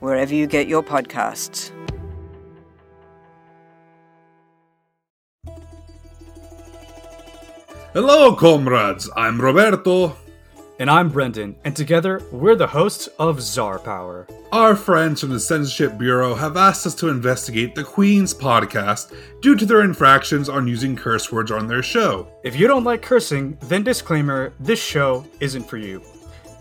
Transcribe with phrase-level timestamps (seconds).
[0.00, 1.70] wherever you get your podcasts.
[7.92, 9.10] Hello, comrades.
[9.16, 10.16] I'm Roberto.
[10.78, 14.26] And I'm Brendan, and together we're the hosts of Tsar Power.
[14.50, 19.56] Our friends from the Censorship Bureau have asked us to investigate the Queen's podcast due
[19.56, 22.28] to their infractions on using curse words on their show.
[22.44, 26.02] If you don't like cursing, then disclaimer this show isn't for you.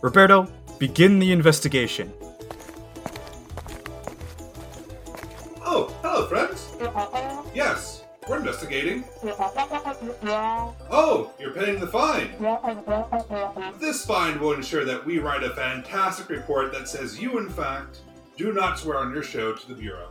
[0.02, 0.48] Roberto,
[0.80, 2.12] begin the investigation.
[6.20, 6.76] Hello, friends.
[7.56, 9.06] Yes, we're investigating.
[10.92, 12.32] Oh, you're paying the fine.
[13.80, 18.00] This fine will ensure that we write a fantastic report that says you, in fact,
[18.36, 20.10] do not swear on your show to the Bureau.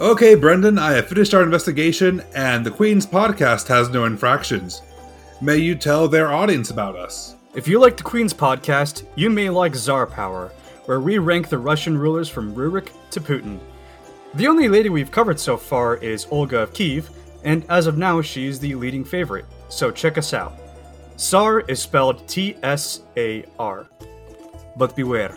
[0.00, 4.80] Okay, Brendan, I have finished our investigation, and the Queen's podcast has no infractions.
[5.42, 7.34] May you tell their audience about us.
[7.52, 10.52] If you like the Queen's podcast, you may like Tsar Power,
[10.90, 13.60] where we rank the Russian rulers from Rurik to Putin.
[14.34, 17.08] The only lady we've covered so far is Olga of Kiev,
[17.44, 20.58] and as of now, she's the leading favorite, so check us out.
[21.16, 23.86] Tsar is spelled T S A R.
[24.76, 25.36] But beware,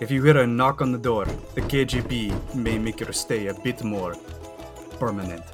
[0.00, 3.54] if you hear a knock on the door, the KGB may make your stay a
[3.60, 4.16] bit more
[4.98, 5.44] permanent.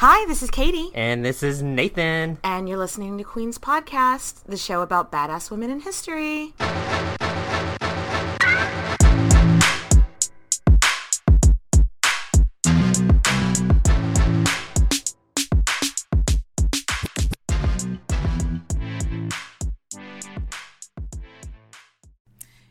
[0.00, 2.38] Hi, this is Katie, And this is Nathan.
[2.42, 6.54] and you're listening to Queen's Podcast, the show about badass women in history.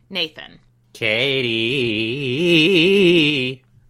[0.10, 0.60] Nathan.
[0.94, 1.50] Katie.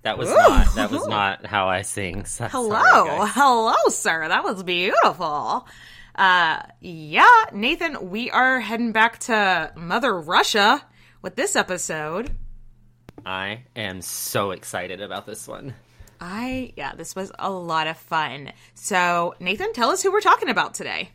[0.04, 2.26] That was not that was not how I sing.
[2.26, 2.80] So- Hello.
[2.82, 3.30] sorry.
[3.32, 4.28] Hello, sir.
[4.28, 5.68] That was beautiful.
[6.16, 10.82] Uh yeah, Nathan, we are heading back to Mother Russia
[11.22, 12.36] with this episode.
[13.26, 15.74] I am so excited about this one.
[16.22, 18.52] I yeah, this was a lot of fun.
[18.76, 21.10] So, Nathan, tell us who we're talking about today.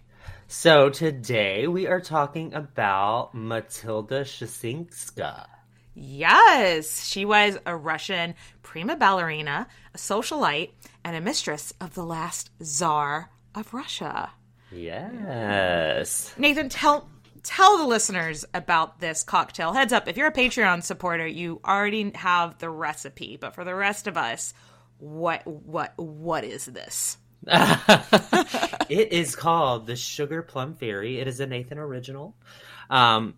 [0.47, 5.47] So today we are talking about Matilda Shasinska.
[5.94, 10.71] Yes, she was a Russian prima ballerina, a socialite,
[11.05, 14.31] and a mistress of the last czar of Russia.
[14.72, 16.34] Yes.
[16.37, 17.09] Nathan, tell
[17.44, 19.72] tell the listeners about this cocktail.
[19.72, 23.75] Heads up, if you're a Patreon supporter, you already have the recipe, but for the
[23.75, 24.53] rest of us,
[24.99, 27.19] what what what is this?
[27.47, 31.21] it is called the Sugar Plum Fairy.
[31.21, 32.34] It is a Nathan original.
[32.88, 33.34] Um,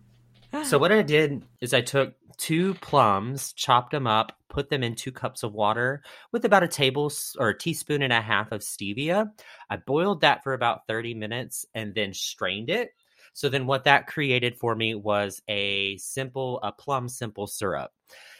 [0.63, 4.95] so what I did is I took two plums, chopped them up, put them in
[4.95, 8.61] two cups of water with about a table or a teaspoon and a half of
[8.61, 9.31] stevia.
[9.69, 12.91] I boiled that for about 30 minutes and then strained it.
[13.33, 17.91] So then what that created for me was a simple a plum simple syrup.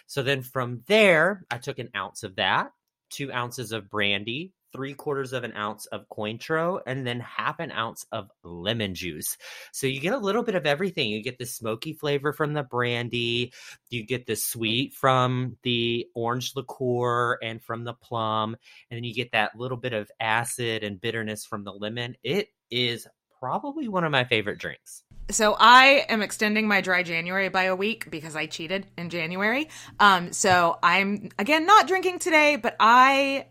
[0.07, 2.71] So then from there, I took an ounce of that,
[3.09, 7.71] two ounces of brandy, three quarters of an ounce of Cointreau, and then half an
[7.71, 9.37] ounce of lemon juice.
[9.71, 11.09] So you get a little bit of everything.
[11.09, 13.53] You get the smoky flavor from the brandy,
[13.89, 18.55] you get the sweet from the orange liqueur and from the plum,
[18.89, 22.15] and then you get that little bit of acid and bitterness from the lemon.
[22.23, 23.07] It is
[23.39, 25.03] probably one of my favorite drinks.
[25.29, 29.69] So I am extending my dry January by a week because I cheated in January.
[29.99, 33.47] Um, so I'm again not drinking today, but I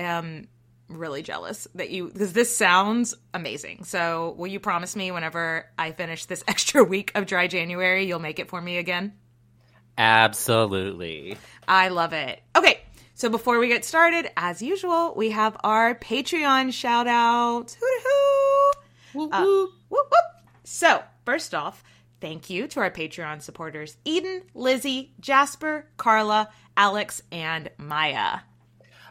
[0.00, 0.48] am
[0.88, 3.84] really jealous that you because this sounds amazing.
[3.84, 8.18] So will you promise me whenever I finish this extra week of dry January, you'll
[8.18, 9.14] make it for me again?
[9.96, 11.36] Absolutely.
[11.66, 12.40] I love it.
[12.56, 12.80] Okay,
[13.14, 17.76] so before we get started, as usual, we have our Patreon shout out.
[17.80, 19.28] Hoo-hoo!
[19.32, 20.12] Uh, whoop, whoop.
[20.62, 21.82] So, first off,
[22.20, 28.38] thank you to our Patreon supporters Eden, Lizzie, Jasper, Carla, Alex, and Maya.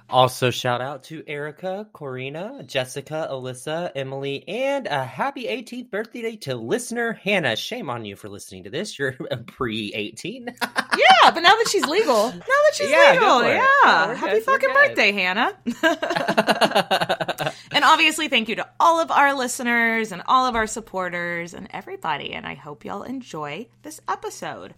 [0.09, 6.56] Also, shout out to Erica, Corina, Jessica, Alyssa, Emily, and a happy 18th birthday to
[6.56, 7.57] listener Hannah.
[7.57, 8.98] Shame on you for listening to this.
[8.98, 9.13] You're
[9.48, 10.45] pre 18.
[10.62, 13.56] yeah, but now that she's legal, now that she's Yeah, legal, go for it.
[13.56, 13.63] yeah.
[13.83, 15.57] Yeah, Happy good, fucking birthday, Hannah.
[17.74, 21.68] and obviously, thank you to all of our listeners and all of our supporters and
[21.71, 22.31] everybody.
[22.33, 24.74] And I hope y'all enjoy this episode.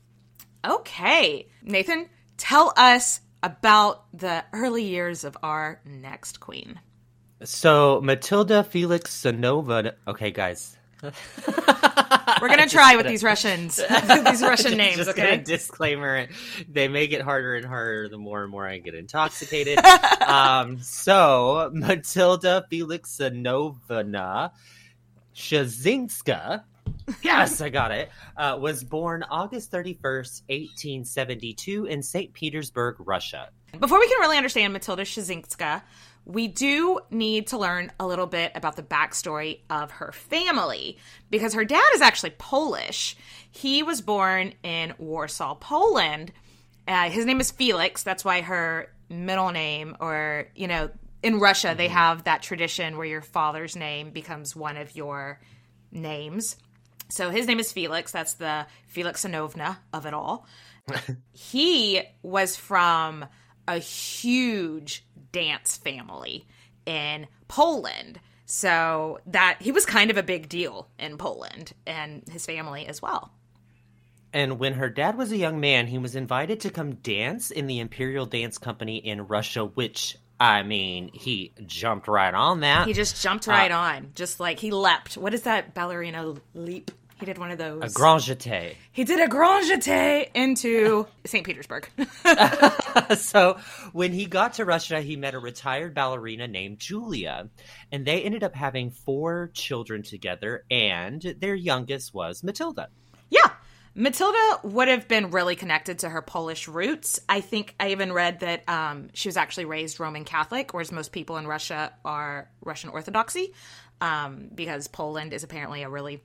[0.67, 6.79] Okay, Nathan, tell us about the early years of our next queen.
[7.43, 9.93] So Matilda Felix Sanova.
[10.07, 10.77] Okay, guys.
[11.01, 13.77] We're gonna try with these Russians,
[14.25, 14.97] these Russian names.
[14.97, 15.35] Just okay.
[15.35, 16.27] a disclaimer:
[16.67, 19.79] they may get harder and harder the more and more I get intoxicated.
[20.21, 24.51] um, so Matilda Felixanovna
[25.33, 26.63] Shazinska.
[27.21, 28.09] Yes, I got it.
[28.37, 32.33] Uh, was born August 31st, 1872, in St.
[32.33, 33.49] Petersburg, Russia.
[33.77, 35.81] Before we can really understand Matilda Shazinska,
[36.25, 40.97] we do need to learn a little bit about the backstory of her family
[41.29, 43.17] because her dad is actually Polish.
[43.51, 46.31] He was born in Warsaw, Poland.
[46.87, 48.03] Uh, his name is Felix.
[48.03, 50.89] That's why her middle name, or, you know,
[51.23, 55.39] in Russia, they have that tradition where your father's name becomes one of your
[55.91, 56.57] names.
[57.09, 58.11] So his name is Felix.
[58.11, 60.47] That's the Felix Felixanovna of it all.
[61.31, 63.25] he was from
[63.67, 66.47] a huge dance family
[66.85, 68.19] in Poland.
[68.45, 73.01] So that he was kind of a big deal in Poland and his family as
[73.01, 73.31] well.
[74.33, 77.67] And when her dad was a young man, he was invited to come dance in
[77.67, 82.87] the Imperial Dance Company in Russia, which, I mean, he jumped right on that.
[82.87, 85.17] He just jumped uh, right on, just like he leapt.
[85.17, 86.91] What is that ballerina leap?
[87.19, 87.83] He did one of those.
[87.83, 88.75] a grand jeté.
[88.93, 91.45] he did a grand jeté into St.
[91.45, 91.89] Petersburg.
[93.17, 93.57] so
[93.91, 97.49] when he got to Russia, he met a retired ballerina named Julia,
[97.91, 102.87] and they ended up having four children together, and their youngest was Matilda.
[103.29, 103.51] Yeah.
[103.95, 107.19] Matilda would have been really connected to her Polish roots.
[107.27, 111.11] I think I even read that um, she was actually raised Roman Catholic, whereas most
[111.11, 113.53] people in Russia are Russian Orthodoxy,
[113.99, 116.21] um, because Poland is apparently a really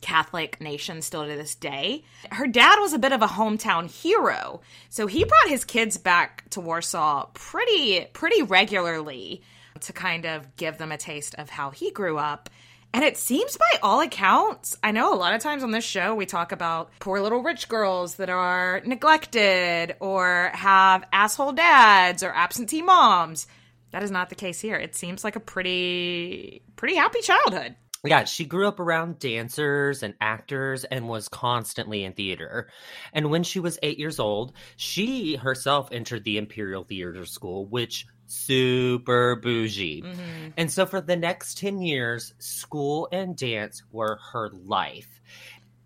[0.00, 2.04] Catholic nation still to this day.
[2.30, 6.48] Her dad was a bit of a hometown hero, so he brought his kids back
[6.50, 9.42] to Warsaw pretty pretty regularly
[9.80, 12.50] to kind of give them a taste of how he grew up.
[12.92, 16.14] And it seems by all accounts, I know a lot of times on this show
[16.14, 22.32] we talk about poor little rich girls that are neglected or have asshole dads or
[22.32, 23.46] absentee moms.
[23.92, 24.76] That is not the case here.
[24.76, 27.76] It seems like a pretty pretty happy childhood.
[28.04, 32.70] Yeah, she grew up around dancers and actors and was constantly in theater.
[33.12, 38.06] And when she was eight years old, she herself entered the Imperial Theater School, which
[38.26, 40.02] super bougie.
[40.02, 40.48] Mm-hmm.
[40.56, 45.20] And so for the next 10 years, school and dance were her life.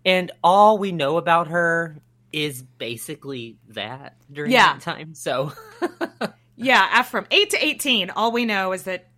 [0.05, 2.01] And all we know about her
[2.31, 4.73] is basically that during Yeah.
[4.73, 5.15] that time.
[5.15, 5.51] So
[6.57, 9.09] Yeah, from eight to eighteen, all we know is that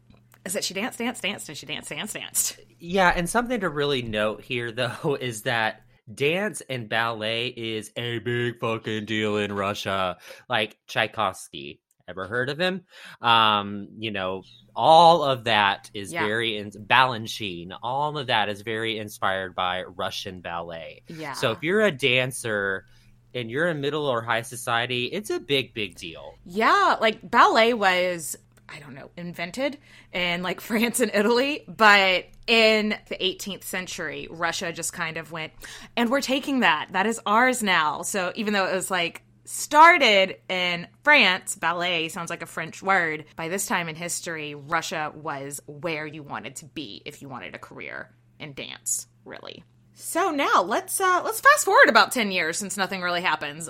[0.46, 2.60] is that she danced, danced, danced, and she danced, danced, danced.
[2.80, 5.82] Yeah, and something to really note here though is that
[6.14, 10.18] dance and ballet is a big fucking deal in Russia.
[10.50, 12.84] Like Tchaikovsky, ever heard of him?
[13.22, 14.44] Um, you know,
[14.76, 16.26] all of that is Yeah.
[16.26, 21.04] very in Balanchine, all of that is very inspired by Russian ballet.
[21.08, 21.34] Yeah.
[21.34, 22.86] So if you're a dancer
[23.34, 26.34] and you're in middle or high society, it's a big, big deal.
[26.46, 28.38] Yeah, like ballet was
[28.70, 29.78] I don't know, invented
[30.14, 35.54] in like France and Italy, but in the 18th century, Russia just kind of went
[35.96, 36.90] and we're taking that.
[36.92, 38.02] That is ours now.
[38.02, 43.26] So even though it was like started in France, ballet sounds like a French word.
[43.36, 47.56] By this time in history, Russia was where you wanted to be if you wanted
[47.56, 49.64] a career in dance, really.
[49.94, 53.68] So now let's uh let's fast forward about 10 years since nothing really happens.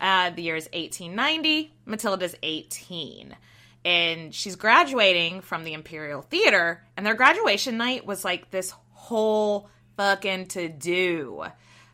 [0.00, 1.72] Uh, the year is 1890.
[1.86, 3.36] Matilda's 18.
[3.84, 6.84] And she's graduating from the Imperial Theater.
[6.96, 11.44] And their graduation night was like this whole fucking to do.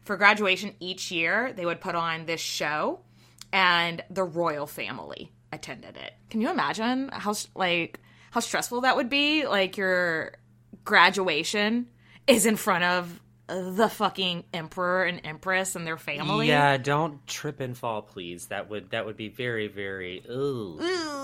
[0.03, 3.01] For graduation each year, they would put on this show,
[3.53, 6.13] and the royal family attended it.
[6.31, 9.47] Can you imagine how like how stressful that would be?
[9.47, 10.35] Like your
[10.85, 11.89] graduation
[12.27, 13.21] is in front of
[13.51, 16.49] the fucking emperor and empress and their family.
[16.49, 18.47] Yeah, don't trip and fall, please.
[18.47, 20.23] That would that would be very very.
[20.31, 20.77] Ooh,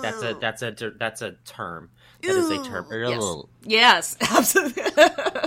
[0.03, 1.91] that's a that's a that's a term.
[2.23, 2.87] That is a term.
[2.91, 3.23] Yes.
[3.23, 3.49] Ooh.
[3.63, 4.83] Yes, absolutely.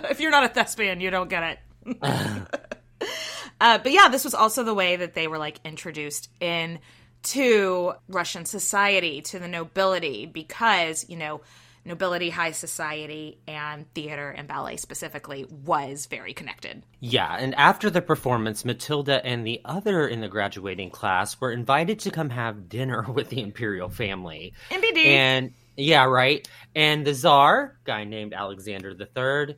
[0.10, 1.98] if you're not a thespian, you don't get it.
[2.02, 6.80] uh, but yeah, this was also the way that they were like introduced in
[7.22, 11.42] to Russian society, to the nobility, because you know,
[11.86, 16.84] nobility, high society, and theater and ballet specifically was very connected.
[17.00, 22.00] Yeah, and after the performance, Matilda and the other in the graduating class were invited
[22.00, 24.54] to come have dinner with the imperial family.
[24.70, 25.06] MBD.
[25.06, 26.48] And Yeah, right.
[26.76, 29.56] And the czar, guy named Alexander III,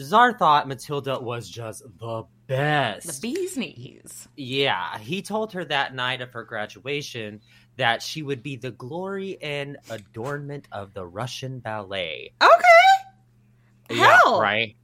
[0.00, 3.20] czar thought Matilda was just the best.
[3.20, 4.28] The bee's knees.
[4.36, 7.40] Yeah, he told her that night of her graduation
[7.76, 12.32] that she would be the glory and adornment of the Russian ballet.
[12.42, 13.96] Okay.
[13.98, 14.40] Yeah, Hell.
[14.40, 14.76] right?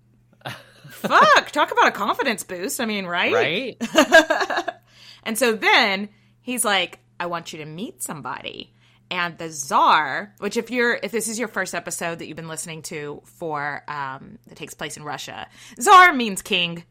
[0.90, 1.50] Fuck.
[1.52, 2.80] Talk about a confidence boost.
[2.80, 3.32] I mean, right?
[3.32, 4.74] Right?
[5.24, 6.08] and so then
[6.40, 8.74] he's like, I want you to meet somebody.
[9.12, 12.46] And the czar, which if you're if this is your first episode that you've been
[12.48, 15.48] listening to for um that takes place in Russia,
[15.80, 16.84] czar means king.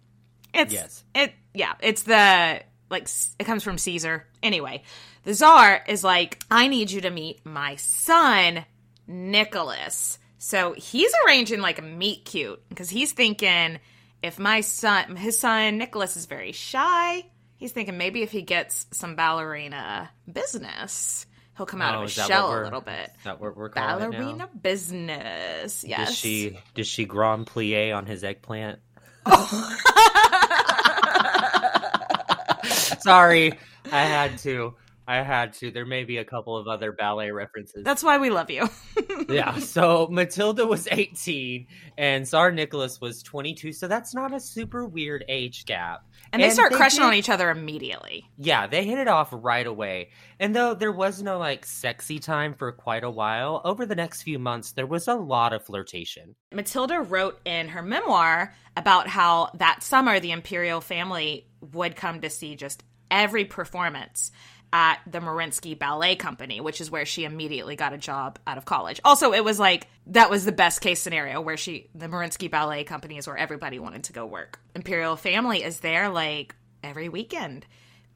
[0.54, 1.04] It's Yes.
[1.16, 3.08] it yeah, it's the like
[3.40, 4.28] it comes from Caesar.
[4.44, 4.84] Anyway,
[5.24, 8.66] the czar is like, I need you to meet my son,
[9.08, 10.18] Nicholas.
[10.38, 13.80] So he's arranging like a meet cute because he's thinking
[14.24, 17.26] if my son, his son Nicholas is very shy,
[17.58, 21.26] he's thinking maybe if he gets some ballerina business,
[21.58, 23.12] he'll come out Oh, of his shell a little bit.
[23.18, 24.12] Is that what we're calling?
[24.12, 26.08] Ballerina business, yes.
[26.08, 28.80] Does she does she grand plie on his eggplant?
[33.02, 33.54] Sorry,
[33.92, 34.76] I had to.
[35.10, 35.72] I had to.
[35.72, 37.84] There may be a couple of other ballet references.
[37.84, 38.70] That's why we love you.
[39.30, 39.58] yeah.
[39.58, 41.66] So Matilda was 18
[41.98, 43.74] and Tsar Nicholas was 22.
[43.74, 46.02] So that's not a super weird age gap.
[46.32, 48.30] And they start crushing did- on each other immediately.
[48.38, 50.10] Yeah, they hit it off right away.
[50.40, 54.22] And though there was no like sexy time for quite a while, over the next
[54.22, 56.36] few months there was a lot of flirtation.
[56.54, 62.30] Matilda wrote in her memoir about how that summer the imperial family would come to
[62.30, 64.32] see just every performance
[64.72, 68.66] at the Mariinsky Ballet Company, which is where she immediately got a job out of
[68.66, 69.02] college.
[69.04, 72.84] Also, it was like that was the best case scenario where she the Mariinsky Ballet
[72.84, 74.60] Company is where everybody wanted to go work.
[74.76, 77.66] Imperial family is there like every weekend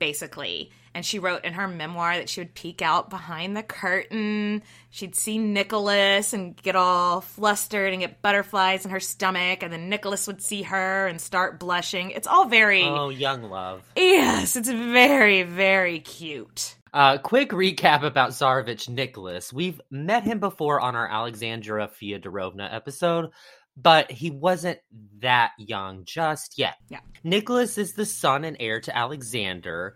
[0.04, 0.70] basically.
[0.94, 4.62] And she wrote in her memoir that she would peek out behind the curtain.
[4.92, 9.64] She'd see Nicholas and get all flustered and get butterflies in her stomach.
[9.64, 12.12] And then Nicholas would see her and start blushing.
[12.12, 13.82] It's all very, Oh, young love.
[13.96, 16.76] yes, it's very, very cute.
[16.94, 19.52] Uh, quick recap about Tsarevich Nicholas.
[19.52, 23.32] We've met him before on our Alexandra Fyodorovna episode,
[23.76, 24.80] but he wasn't
[25.20, 26.76] that young just yet.
[26.90, 27.00] Yeah.
[27.24, 29.96] Nicholas is the son and heir to Alexander,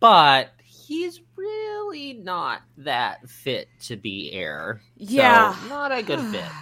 [0.00, 4.80] but he's really not that fit to be heir.
[4.98, 5.56] So, Yeah.
[5.68, 6.44] not a good fit.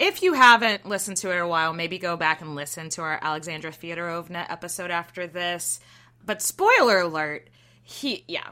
[0.00, 3.02] If you haven't listened to it in a while, maybe go back and listen to
[3.02, 5.80] our Alexandra Fyodorovna episode after this.
[6.24, 7.50] But spoiler alert,
[7.82, 8.46] he, yeah.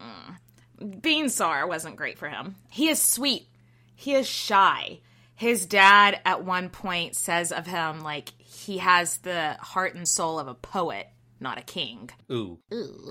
[0.00, 1.00] Mm.
[1.02, 2.54] Being Tsar wasn't great for him.
[2.70, 3.48] He is sweet.
[3.96, 5.00] He is shy.
[5.42, 10.38] His dad at one point says of him, like, he has the heart and soul
[10.38, 11.08] of a poet,
[11.40, 12.10] not a king.
[12.30, 12.60] Ooh,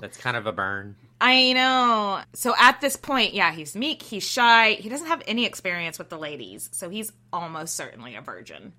[0.00, 0.96] that's kind of a burn.
[1.20, 2.22] I know.
[2.32, 6.08] So at this point, yeah, he's meek, he's shy, he doesn't have any experience with
[6.08, 8.72] the ladies, so he's almost certainly a virgin.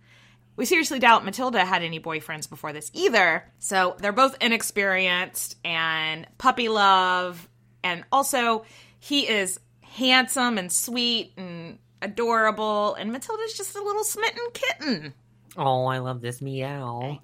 [0.55, 6.25] We seriously doubt Matilda had any boyfriends before this either, so they're both inexperienced and
[6.39, 7.47] puppy love,
[7.83, 8.65] and also
[8.97, 15.13] he is handsome and sweet and adorable, and Matilda's just a little smitten kitten.
[15.57, 17.19] Oh, I love this meow.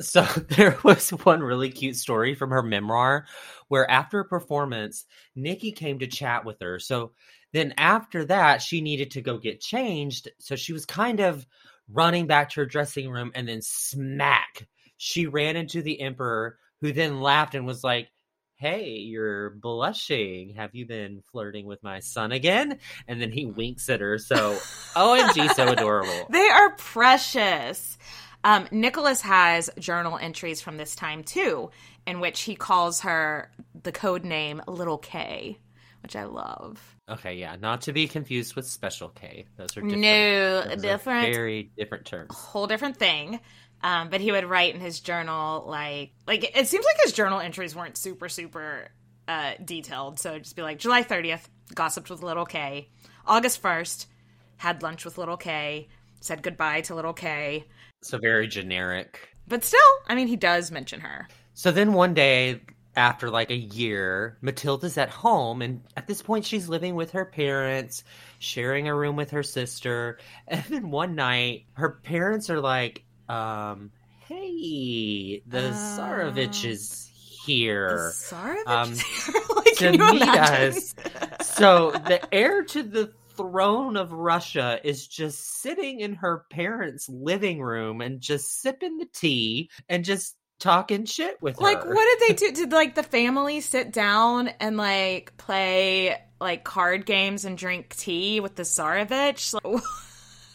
[0.00, 3.26] So there was one really cute story from her memoir
[3.68, 5.04] where after a performance,
[5.34, 6.78] Nikki came to chat with her.
[6.78, 7.12] So
[7.52, 10.28] then after that, she needed to go get changed.
[10.38, 11.46] So she was kind of
[11.88, 14.66] running back to her dressing room and then smack.
[14.98, 18.10] She ran into the emperor who then laughed and was like,
[18.58, 20.54] Hey, you're blushing.
[20.54, 22.78] Have you been flirting with my son again?
[23.06, 24.16] And then he winks at her.
[24.16, 24.58] So,
[24.94, 26.26] OMG, so adorable.
[26.30, 27.98] They are precious.
[28.44, 31.70] Um, Nicholas has journal entries from this time too,
[32.06, 33.50] in which he calls her
[33.82, 35.58] the code name Little K,
[36.02, 36.96] which I love.
[37.08, 39.46] Okay, yeah, not to be confused with Special K.
[39.56, 40.00] Those are different.
[40.02, 41.34] No, those are different.
[41.34, 42.34] very different terms.
[42.34, 43.38] Whole different thing.
[43.82, 47.40] Um, but he would write in his journal like like it seems like his journal
[47.40, 48.88] entries weren't super super
[49.28, 50.18] uh, detailed.
[50.18, 52.88] So it'd just be like July thirtieth, gossiped with Little K.
[53.26, 54.08] August first,
[54.56, 55.88] had lunch with Little K.
[56.20, 57.66] Said goodbye to Little K.
[58.02, 59.28] So very generic.
[59.48, 61.28] But still, I mean, he does mention her.
[61.54, 62.60] So then one day,
[62.96, 67.24] after like a year, Matilda's at home, and at this point, she's living with her
[67.24, 68.04] parents,
[68.38, 70.18] sharing a room with her sister.
[70.48, 73.90] And then one night, her parents are like, um,
[74.28, 77.10] hey, the Uh, Tsarevich is
[77.44, 78.10] here.
[78.14, 78.94] Sorry, um,
[79.56, 80.78] like, to meet imagine?
[80.78, 80.94] us.
[81.42, 87.60] so the heir to the throne of Russia is just sitting in her parents' living
[87.60, 91.94] room and just sipping the tea and just talking shit with Like, her.
[91.94, 92.52] what did they do?
[92.62, 98.40] Did like the family sit down and like play like card games and drink tea
[98.40, 99.52] with the Tsarevich.
[99.62, 99.82] Like,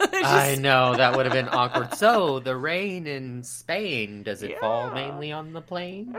[0.24, 1.94] I know that would have been awkward.
[1.96, 6.16] So the rain in Spain does it fall mainly on the plain?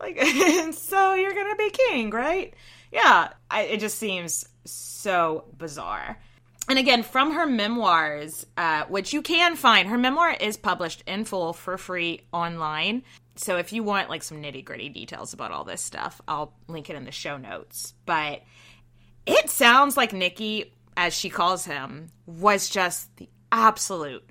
[0.00, 0.20] like
[0.72, 2.54] so you're gonna be king right?
[2.90, 6.18] Yeah I, it just seems so bizarre.
[6.68, 11.24] And again from her memoirs uh, which you can find her memoir is published in
[11.24, 13.02] full for free online.
[13.36, 16.90] So if you want like some nitty gritty details about all this stuff i'll link
[16.90, 17.94] it in the show notes.
[18.06, 18.42] But
[19.26, 24.24] it sounds like nikki as she calls him was just the absolute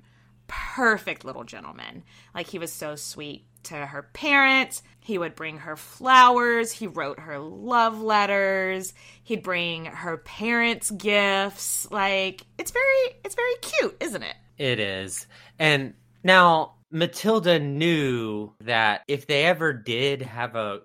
[0.46, 2.04] perfect little gentleman.
[2.34, 4.82] Like he was so sweet to her parents.
[5.00, 6.72] He would bring her flowers.
[6.72, 8.92] He wrote her love letters.
[9.22, 11.90] He'd bring her parents gifts.
[11.90, 14.36] Like it's very it's very cute, isn't it?
[14.58, 15.26] It is.
[15.58, 20.80] And now Matilda knew that if they ever did have a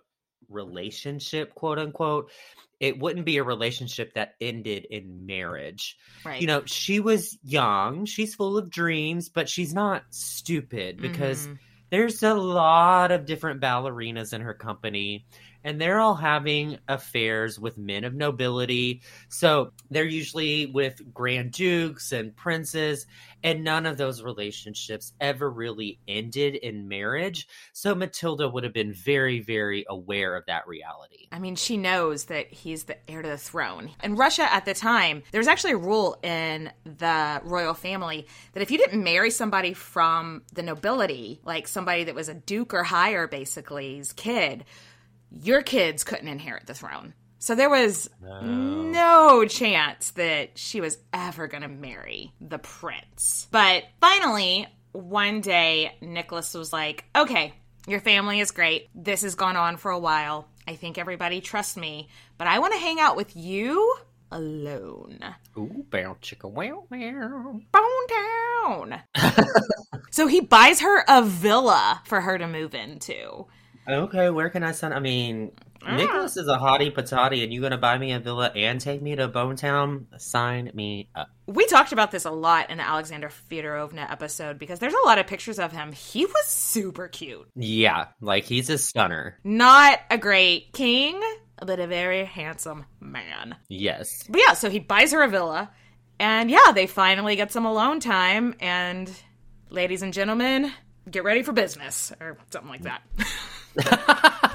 [0.49, 2.31] relationship, quote unquote,
[2.79, 5.97] it wouldn't be a relationship that ended in marriage.
[6.25, 6.39] Right.
[6.41, 11.57] You know, she was young, she's full of dreams, but she's not stupid because Mhm.
[11.89, 15.25] there's a lot of different ballerinas in her company
[15.63, 19.01] and they're all having affairs with men of nobility.
[19.29, 23.05] So they're usually with grand dukes and princes
[23.43, 27.47] and none of those relationships ever really ended in marriage.
[27.73, 31.27] So matilda would have been very very aware of that reality.
[31.31, 33.91] I mean, she knows that he's the heir to the throne.
[34.03, 38.61] In Russia at the time, there was actually a rule in the royal family that
[38.61, 42.83] if you didn't marry somebody from the nobility, like somebody that was a duke or
[42.83, 44.65] higher, basically, his kid,
[45.31, 47.13] your kids couldn't inherit the throne.
[47.39, 53.47] So there was no chance that she was ever going to marry the prince.
[53.51, 57.53] But finally, one day, Nicholas was like, okay,
[57.87, 58.89] your family is great.
[58.95, 60.47] This has gone on for a while.
[60.67, 63.95] I think everybody trusts me, but I want to hang out with you
[64.31, 65.19] alone.
[65.57, 69.01] ooh bow chicka wow wow Bone town.
[70.11, 73.45] so he buys her a villa for her to move into.
[73.87, 74.93] Okay where can i send?
[74.93, 75.51] i mean
[75.85, 75.95] Ah.
[75.95, 79.15] Nicholas is a hottie patati, and you're gonna buy me a villa and take me
[79.15, 80.07] to Bone Town?
[80.17, 81.29] Sign me up.
[81.45, 85.19] We talked about this a lot in the Alexander Fedorovna episode because there's a lot
[85.19, 85.91] of pictures of him.
[85.91, 87.47] He was super cute.
[87.55, 89.37] Yeah, like he's a stunner.
[89.43, 91.21] Not a great king,
[91.63, 93.55] but a very handsome man.
[93.69, 94.23] Yes.
[94.27, 95.69] But yeah, so he buys her a villa,
[96.19, 98.55] and yeah, they finally get some alone time.
[98.59, 99.09] And
[99.69, 100.71] ladies and gentlemen,
[101.09, 103.03] get ready for business, or something like that.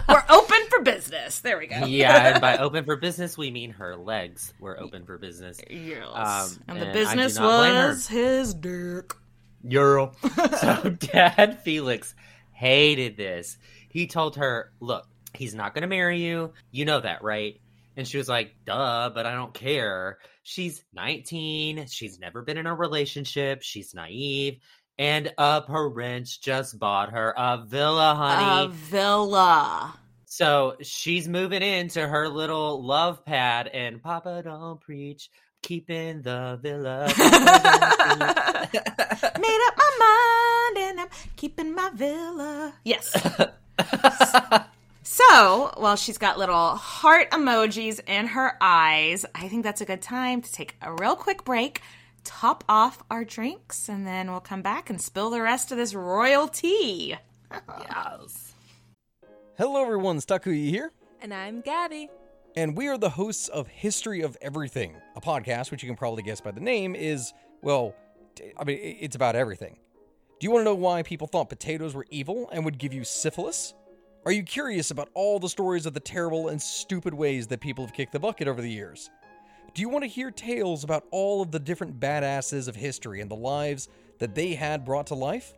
[0.09, 1.41] We're open for business.
[1.41, 1.85] There we go.
[1.87, 5.61] Yeah, and by open for business, we mean her legs were open for business.
[5.71, 6.07] Yes.
[6.13, 7.89] Um, and the and I business not blame her.
[7.89, 9.13] was his dick.
[9.65, 10.13] Euro.
[10.61, 12.15] so Dad Felix
[12.53, 13.59] hated this.
[13.89, 16.53] He told her, "Look, he's not going to marry you.
[16.71, 17.61] You know that, right?"
[17.97, 21.87] And she was like, "Duh, but I don't care." She's 19.
[21.87, 23.63] She's never been in a relationship.
[23.63, 24.59] She's naive.
[24.99, 28.65] And a prince just bought her a villa, honey.
[28.65, 29.95] A villa.
[30.27, 35.31] So she's moving into her little love pad, and Papa don't preach,
[35.63, 37.13] keeping the villa.
[37.15, 38.83] Papa don't preach.
[39.39, 40.33] Made up my mind
[40.79, 42.75] and I'm keeping my villa.
[42.85, 43.13] Yes.
[45.03, 49.25] so, while she's got little heart emojis in her eyes.
[49.35, 51.83] I think that's a good time to take a real quick break,
[52.25, 55.95] top off our drinks, and then we'll come back and spill the rest of this
[55.95, 57.17] royal tea.
[57.91, 58.53] yes.
[59.59, 60.19] Hello, everyone.
[60.19, 62.09] Stakuyi here, And I'm Gabby.
[62.57, 66.23] and we are the hosts of History of Everything, a podcast which you can probably
[66.23, 67.33] guess by the name is,
[67.63, 67.95] well,
[68.59, 69.79] I mean, it's about everything.
[70.41, 73.05] Do you want to know why people thought potatoes were evil and would give you
[73.05, 73.75] syphilis?
[74.25, 77.85] Are you curious about all the stories of the terrible and stupid ways that people
[77.85, 79.11] have kicked the bucket over the years?
[79.75, 83.31] Do you want to hear tales about all of the different badasses of history and
[83.31, 85.55] the lives that they had brought to life?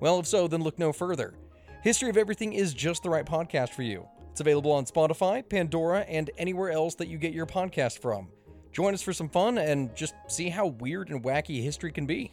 [0.00, 1.34] Well, if so, then look no further.
[1.82, 4.08] History of Everything is just the right podcast for you.
[4.30, 8.28] It's available on Spotify, Pandora, and anywhere else that you get your podcast from.
[8.72, 12.32] Join us for some fun and just see how weird and wacky history can be.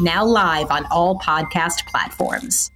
[0.00, 2.70] now live on all podcast platforms.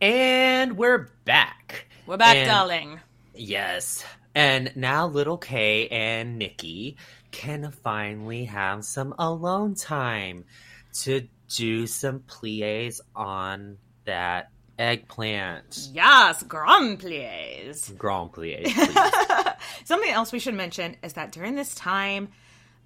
[0.00, 1.86] And we're back.
[2.06, 3.00] We're back, And- darling.
[3.34, 4.04] Yes.
[4.34, 6.96] And now little K and Nikki
[7.30, 10.44] can finally have some alone time
[11.00, 15.88] to do some plies on that eggplant.
[15.92, 17.92] Yes, grand plies.
[17.96, 18.72] Grand plies.
[19.84, 22.28] Something else we should mention is that during this time,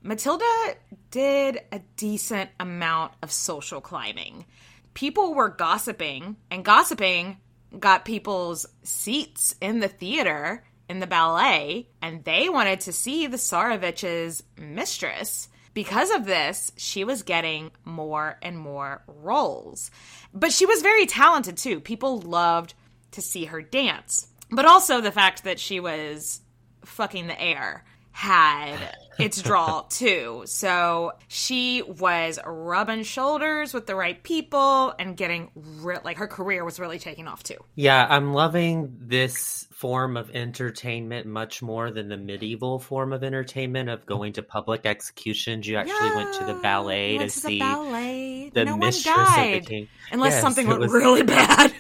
[0.03, 0.75] Matilda
[1.11, 4.47] did a decent amount of social climbing.
[4.95, 7.39] People were gossiping, and gossiping
[7.79, 13.37] got people's seats in the theater in the ballet, and they wanted to see the
[13.37, 15.49] Tsarevich's mistress.
[15.73, 19.91] Because of this, she was getting more and more roles.
[20.35, 21.81] But she was very talented too.
[21.81, 22.75] People loved
[23.13, 24.27] to see her dance.
[24.51, 26.43] But also the fact that she was
[26.85, 28.79] fucking the heir had
[29.19, 30.43] its draw too.
[30.47, 36.65] So she was rubbing shoulders with the right people and getting re- like her career
[36.65, 37.57] was really taking off too.
[37.75, 43.89] yeah, I'm loving this form of entertainment much more than the medieval form of entertainment
[43.91, 45.67] of going to public executions.
[45.67, 48.51] You actually went to the ballet to, to see the ballet.
[48.55, 49.89] the no mistress one of the king.
[50.13, 51.73] unless Yes, something went was- really bad.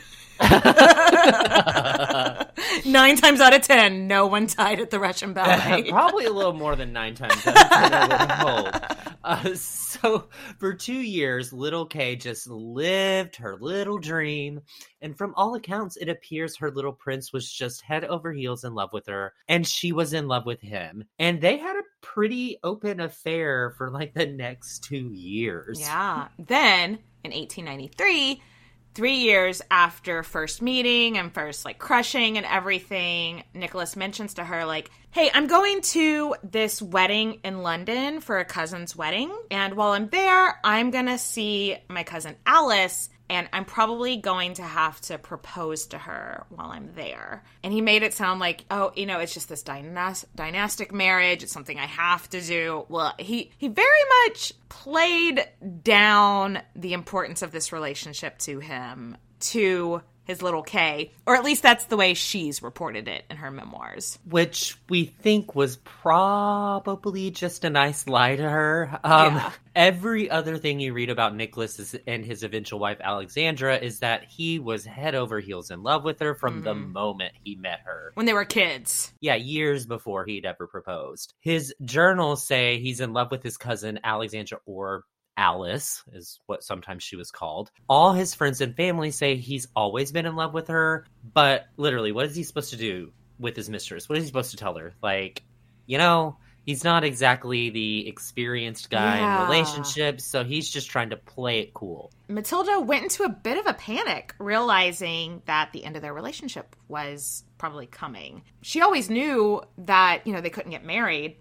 [2.85, 5.90] Nine times out of ten, no one died at the Russian ballet.
[5.90, 8.74] Probably a little more than nine times out of ten, I would hope.
[9.24, 10.28] Uh, so,
[10.59, 14.61] for two years, little K just lived her little dream.
[15.00, 18.74] And from all accounts, it appears her little prince was just head over heels in
[18.74, 21.05] love with her, and she was in love with him.
[21.18, 25.81] And they had a pretty open affair for like the next two years.
[25.81, 26.28] Yeah.
[26.38, 28.42] Then in 1893,
[28.94, 34.64] three years after first meeting and first like crushing and everything, Nicholas mentions to her,
[34.64, 39.31] like, hey, I'm going to this wedding in London for a cousin's wedding.
[39.51, 43.11] And while I'm there, I'm going to see my cousin Alice.
[43.29, 47.44] And I'm probably going to have to propose to her while I'm there.
[47.62, 51.42] And he made it sound like, oh, you know, it's just this dynas- dynastic marriage.
[51.42, 52.85] It's something I have to do.
[52.88, 53.88] Well, he he very
[54.27, 55.46] much played
[55.83, 61.62] down the importance of this relationship to him to his little K, or at least
[61.62, 64.18] that's the way she's reported it in her memoirs.
[64.28, 68.98] which we think was probably just a nice lie to her.
[69.04, 69.52] Um, Yeah.
[69.74, 74.58] Every other thing you read about Nicholas and his eventual wife Alexandra is that he
[74.58, 76.92] was head over heels in love with her from the Mm-hmm.
[76.92, 78.12] moment he met her.
[78.14, 79.12] When they were kids.
[79.20, 81.32] Yeah, years before he'd ever proposed.
[81.40, 85.04] His journals say he's in love with his cousin Alexandra or
[85.36, 87.70] Alice is what sometimes she was called.
[87.88, 92.12] All his friends and family say he's always been in love with her, but literally,
[92.12, 94.08] what is he supposed to do with his mistress?
[94.08, 94.94] What is he supposed to tell her?
[95.02, 95.42] Like,
[95.86, 99.42] you know, he's not exactly the experienced guy Yeah.
[99.42, 102.12] in relationships, so he's just trying to play it cool.
[102.28, 106.76] Matilda went into a bit of a panic, realizing that the end of their relationship
[106.88, 108.42] was probably coming.
[108.60, 111.36] She always knew that, you know, they couldn't get married,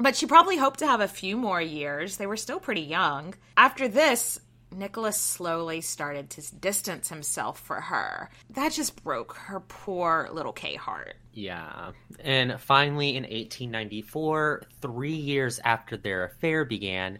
[0.00, 2.16] but she probably hoped to have a few more years.
[2.16, 3.34] They were still pretty young.
[3.56, 4.40] After this,
[4.72, 8.30] Nicholas slowly started to distance himself for her.
[8.50, 11.16] That just broke her poor little K heart.
[11.32, 11.92] Yeah.
[12.20, 17.18] And finally, in 1894, three years after their affair began,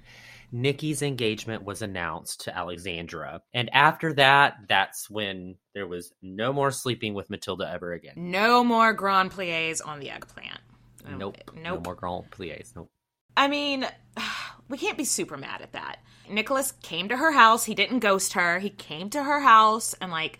[0.52, 3.42] Nikki's engagement was announced to Alexandra.
[3.54, 8.14] And after that, that's when there was no more sleeping with Matilda ever again.
[8.16, 10.60] No more Grand Plies on the eggplant.
[11.14, 11.36] Oh, nope.
[11.54, 11.84] No Nope.
[11.84, 12.72] more Grand Plies.
[12.76, 12.88] Nope.
[13.36, 13.86] I mean,
[14.68, 15.96] we can't be super mad at that.
[16.28, 17.64] Nicholas came to her house.
[17.64, 18.58] He didn't ghost her.
[18.58, 20.38] He came to her house and, like,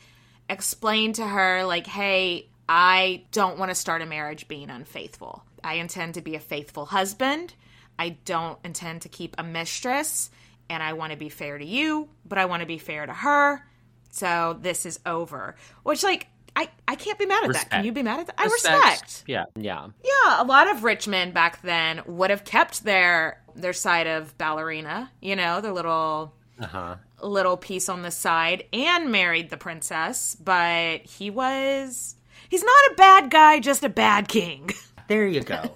[0.49, 5.43] explained to her, like, hey, I don't want to start a marriage being unfaithful.
[5.65, 7.55] I intend to be a faithful husband.
[7.99, 10.31] I don't intend to keep a mistress.
[10.69, 13.13] And I want to be fair to you, but I want to be fair to
[13.13, 13.67] her.
[14.13, 15.57] So this is over.
[15.83, 17.71] Which, like, I, I can't be mad at that.
[17.71, 18.35] Can you be mad at that?
[18.39, 19.25] I respect.
[19.27, 19.45] Yeah.
[19.57, 19.89] Yeah.
[20.05, 24.37] Yeah, a lot of rich men back then would have kept their their side of
[24.39, 26.97] ballerina, you know, their little Uh huh.
[27.23, 32.17] little piece on the side and married the princess, but he was
[32.49, 34.71] he's not a bad guy, just a bad king.
[35.11, 35.61] There you go.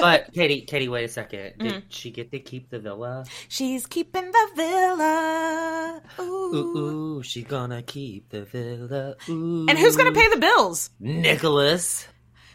[0.00, 1.54] but Katie, Katie, wait a second.
[1.58, 1.82] Did Mm.
[1.88, 3.24] she get to keep the villa?
[3.48, 6.02] She's keeping the villa.
[6.20, 6.22] Ooh.
[6.54, 6.78] Ooh,
[7.18, 9.16] ooh, she gonna keep the villa.
[9.28, 9.66] Ooh.
[9.68, 10.90] And who's to pay the bills?
[11.00, 12.06] Nicholas.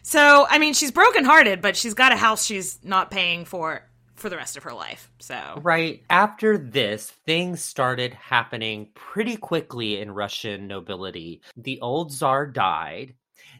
[0.04, 4.30] So, I mean, she's brokenhearted, but she's got a house she's not paying for for
[4.30, 5.12] the rest of her life.
[5.20, 11.42] So Right after this, things started happening pretty quickly in Russian nobility.
[11.58, 13.16] The old czar died.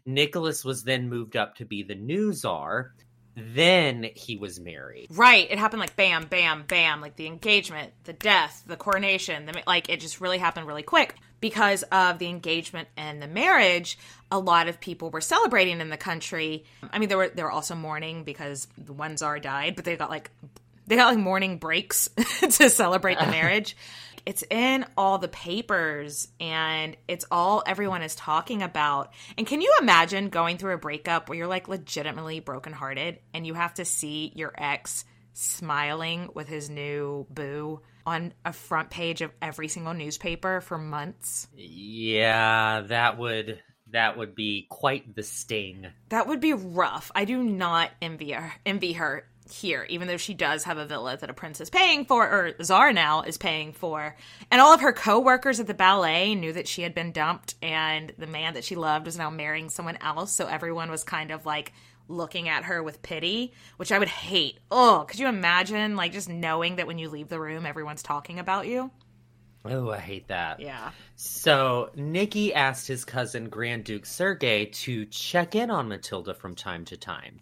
[0.06, 2.92] Nicholas was then moved up to be the new czar.
[3.34, 5.06] Then he was married.
[5.10, 5.50] Right.
[5.50, 9.88] It happened like bam, bam, bam, like the engagement, the death, the coronation, the, like
[9.88, 11.14] it just really happened really quick.
[11.40, 13.98] Because of the engagement and the marriage,
[14.30, 16.64] a lot of people were celebrating in the country.
[16.92, 19.96] I mean, there were there were also mourning because the one czar died, but they
[19.96, 20.30] got like
[20.86, 22.08] they got like morning breaks
[22.40, 23.76] to celebrate the marriage.
[24.24, 29.12] It's in all the papers and it's all everyone is talking about.
[29.36, 33.54] And can you imagine going through a breakup where you're like legitimately brokenhearted and you
[33.54, 35.04] have to see your ex
[35.34, 41.48] smiling with his new boo on a front page of every single newspaper for months?
[41.54, 43.60] Yeah, that would
[43.92, 45.86] that would be quite the sting.
[46.08, 47.12] That would be rough.
[47.14, 51.16] I do not envy her, envy her here, even though she does have a villa
[51.16, 54.16] that a prince is paying for, or Czar now is paying for.
[54.50, 58.12] And all of her co-workers at the ballet knew that she had been dumped, and
[58.18, 60.32] the man that she loved was now marrying someone else.
[60.32, 61.72] So everyone was kind of like
[62.08, 64.58] looking at her with pity, which I would hate.
[64.70, 68.38] Oh, could you imagine, like, just knowing that when you leave the room, everyone's talking
[68.38, 68.90] about you?
[69.64, 70.58] Oh, I hate that.
[70.58, 70.90] Yeah.
[71.14, 76.84] So, Nikki asked his cousin Grand Duke Sergei to check in on Matilda from time
[76.86, 77.40] to time.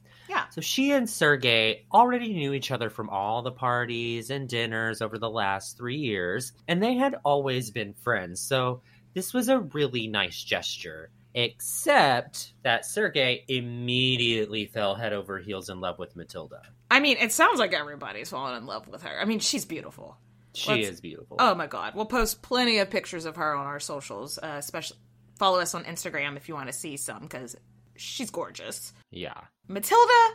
[0.53, 5.19] So, she and Sergei already knew each other from all the parties and dinners over
[5.19, 8.41] the last three years, and they had always been friends.
[8.41, 8.83] So,
[9.15, 11.11] this was a really nice gesture.
[11.33, 16.63] Except that Sergei immediately fell head over heels in love with Matilda.
[16.91, 19.21] I mean, it sounds like everybody's fallen in love with her.
[19.21, 20.17] I mean, she's beautiful.
[20.55, 21.37] She Let's- is beautiful.
[21.39, 21.95] Oh my god.
[21.95, 24.97] We'll post plenty of pictures of her on our socials, uh, especially
[25.39, 27.55] follow us on Instagram if you want to see some cuz
[28.01, 28.93] she's gorgeous.
[29.11, 29.35] Yeah.
[29.69, 30.31] Matilda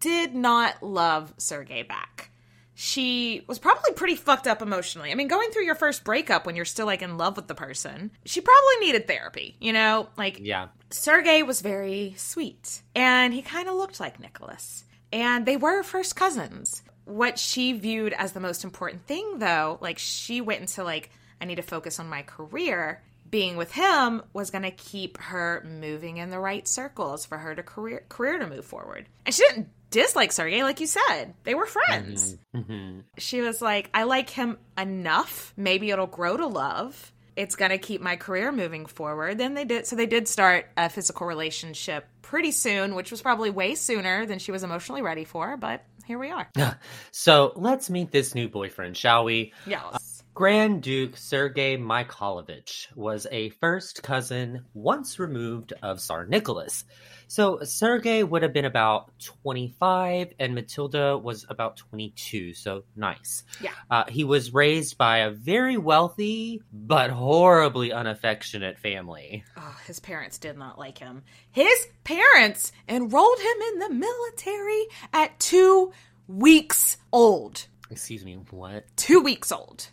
[0.00, 2.30] did not love Sergei back.
[2.74, 5.10] She was probably pretty fucked up emotionally.
[5.10, 7.54] I mean, going through your first breakup when you're still like in love with the
[7.54, 10.08] person, she probably needed therapy, you know?
[10.16, 10.68] Like Yeah.
[10.88, 14.84] Sergey was very sweet, and he kind of looked like Nicholas.
[15.12, 16.82] And they were first cousins.
[17.04, 21.44] What she viewed as the most important thing, though, like she went into like, I
[21.44, 23.02] need to focus on my career.
[23.30, 27.54] Being with him was going to keep her moving in the right circles for her
[27.54, 29.08] to career career to move forward.
[29.24, 31.34] And she didn't dislike Sergey, like you said.
[31.44, 32.36] They were friends.
[32.54, 35.52] hmm She was like, I like him enough.
[35.56, 37.12] Maybe it'll grow to love.
[37.36, 39.38] It's going to keep my career moving forward.
[39.38, 39.86] Then they did.
[39.86, 44.38] So they did start a physical relationship pretty soon, which was probably way sooner than
[44.40, 45.56] she was emotionally ready for.
[45.56, 46.48] But here we are.
[47.12, 49.52] So let's meet this new boyfriend, shall we?
[49.66, 50.09] Yes.
[50.32, 56.84] Grand Duke Sergei Mikhailovich was a first cousin once removed of Tsar Nicholas.
[57.26, 63.42] So Sergei would have been about 25 and Matilda was about 22, so nice.
[63.60, 63.72] Yeah.
[63.90, 69.44] Uh, he was raised by a very wealthy but horribly unaffectionate family.
[69.56, 71.22] Oh, his parents did not like him.
[71.50, 75.92] His parents enrolled him in the military at two
[76.28, 77.66] weeks old.
[77.90, 78.84] Excuse me, what?
[78.96, 79.88] two weeks old.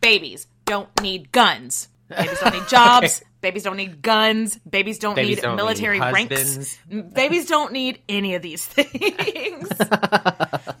[0.00, 1.88] Babies don't need guns.
[2.08, 3.22] Babies don't need jobs.
[3.40, 4.58] Babies don't need guns.
[4.68, 6.78] Babies don't Babies need don't need military ranks.
[6.88, 9.68] Babies don't need any of these things.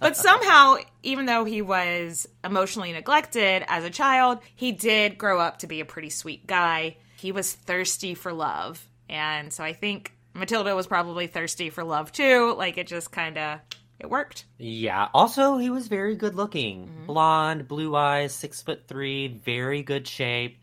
[0.00, 5.58] but somehow, even though he was emotionally neglected as a child, he did grow up
[5.58, 6.96] to be a pretty sweet guy.
[7.18, 8.88] He was thirsty for love.
[9.08, 12.54] And so I think Matilda was probably thirsty for love too.
[12.56, 13.60] Like it just kind of
[14.00, 14.44] it worked.
[14.58, 15.08] Yeah.
[15.12, 16.86] Also, he was very good looking.
[16.86, 17.06] Mm-hmm.
[17.06, 20.58] Blonde, blue eyes, six foot three, very good shape.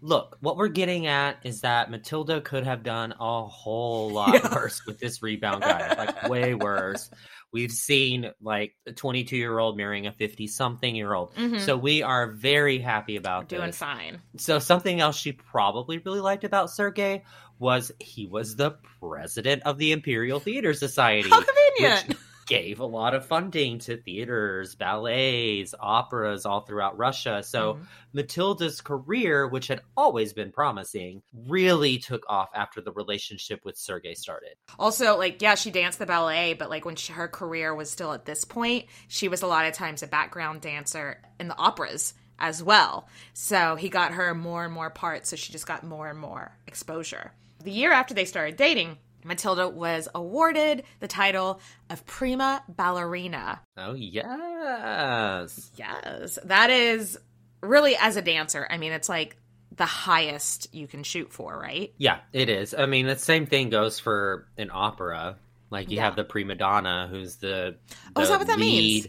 [0.00, 4.84] Look, what we're getting at is that Matilda could have done a whole lot worse
[4.84, 5.94] with this rebound guy.
[5.96, 7.08] Like, way worse.
[7.52, 11.34] We've seen like a 22 year old marrying a 50 something year old.
[11.34, 11.58] Mm-hmm.
[11.58, 13.76] So we are very happy about Doing this.
[13.76, 14.20] fine.
[14.38, 17.22] So something else she probably really liked about Sergei
[17.58, 21.28] was he was the president of the Imperial Theater Society.
[21.28, 22.08] How convenient.
[22.08, 27.42] which gave a lot of funding to theaters, ballets, operas all throughout Russia.
[27.42, 27.84] So Mm-hmm.
[28.14, 34.14] Matilda's career, which had always been promising, really took off after the relationship with Sergei
[34.14, 34.54] started.
[34.78, 38.12] Also, like, yeah, she danced the ballet, but like when she, her career was still
[38.12, 42.14] at this point, she was a lot of times a background dancer in the operas
[42.38, 43.08] as well.
[43.32, 46.52] So he got her more and more parts, so she just got more and more
[46.66, 47.32] exposure.
[47.62, 53.60] The year after they started dating, Matilda was awarded the title of prima ballerina.
[53.76, 55.70] Oh, yes.
[55.76, 57.18] Yes, that is
[57.60, 58.66] really as a dancer.
[58.68, 59.36] I mean, it's like
[59.76, 61.92] the highest you can shoot for, right?
[61.98, 62.74] Yeah, it is.
[62.74, 65.36] I mean, the same thing goes for an opera.
[65.70, 66.04] Like you Yeah.
[66.04, 67.76] have the prima donna, who's the,
[68.14, 69.06] Oh, is that what that means?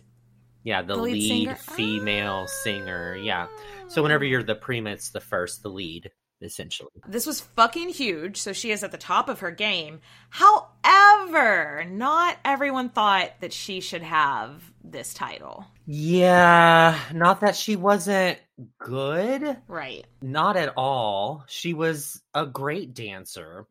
[0.64, 1.56] Yeah, the, The lead lead, singer?
[1.56, 3.18] female singer.
[3.18, 3.48] Yeah.
[3.90, 4.04] So ah.
[4.04, 6.12] whenever you're the prima, it's the first, the lead,
[6.44, 6.90] essentially.
[7.08, 10.02] This was fucking huge, so she is at the top of her game.
[10.30, 15.66] However, not everyone thought that she should have this title.
[15.86, 18.40] Yeah, not that she wasn't
[18.80, 19.58] good.
[19.68, 20.06] Right.
[20.22, 21.44] Not at all.
[21.48, 23.66] She was a great dancer.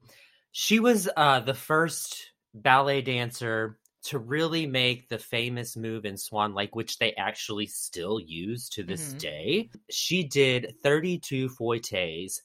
[0.53, 6.55] She was uh, the first ballet dancer to really make the famous move in Swan
[6.55, 9.19] Lake, which they actually still use to this Mhm.
[9.19, 9.71] day.
[9.91, 12.41] She did 32 fouettes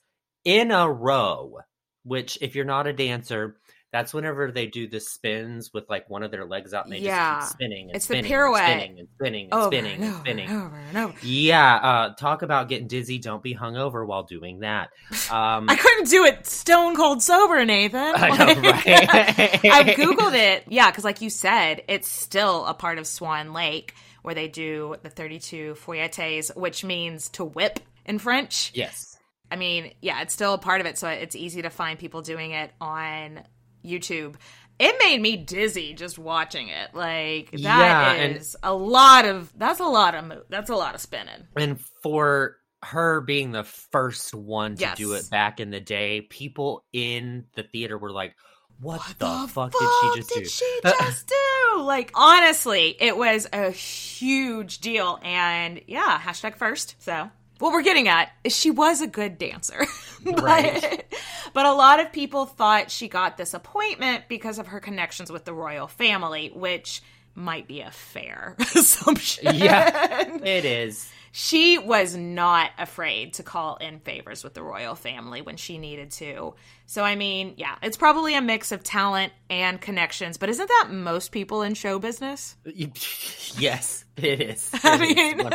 [0.47, 1.59] in a row,
[2.03, 3.57] which, if you're not a dancer,
[3.91, 6.99] that's whenever they do the spins with like one of their legs out and they
[6.99, 7.39] Yeah.
[7.39, 8.59] just keep spinning and It's the spinning pirouette.
[8.69, 10.49] and spinning and spinning and Over spinning and and over spinning.
[10.49, 11.17] and over and over.
[11.25, 13.17] Yeah, uh, talk about getting dizzy.
[13.17, 14.89] Don't be hungover while doing that.
[15.31, 18.13] Um, I couldn't do it stone cold sober, Nathan.
[18.15, 19.65] I know, right?
[19.65, 20.63] I've Googled it.
[20.69, 24.95] Yeah, because like you said, it's still a part of Swan Lake where they do
[25.03, 28.71] the 32 fouettes, which means to whip in French.
[28.73, 29.16] yes.
[29.51, 32.21] I mean, yeah, it's still a part of it, so it's easy to find people
[32.21, 33.43] doing it on
[33.85, 34.35] YouTube.
[34.79, 36.93] It made me dizzy just watching it.
[36.93, 40.75] Like that is Yeah, and- a lot of that's a lot of mo- that's a
[40.75, 41.47] lot of spinning.
[41.55, 44.97] And for her being the first one to Yes.
[44.97, 48.35] do it back in the day, people in the theater were like,
[48.79, 51.27] "What, the, the fuck, did she just did do?" she uh, just
[51.75, 51.81] do?
[51.81, 56.95] Like honestly, it was a huge deal, and yeah, hashtag first.
[56.99, 59.85] So what we're getting at is she was a good dancer,
[60.23, 61.05] but, Right.
[61.53, 65.45] but a lot of people thought she got this appointment because of her connections with
[65.45, 67.01] the royal family, which
[67.35, 69.55] might be a fair assumption.
[69.55, 71.09] yeah, it is.
[71.39, 76.09] She was not afraid to call in favors with the royal family when she needed
[76.13, 76.55] to.
[76.87, 80.87] So, I mean, yeah, it's probably a mix of talent and connections, but isn't that
[80.89, 82.55] most people in show business?
[82.65, 84.71] yes, it is.
[84.83, 85.45] I It is, mean-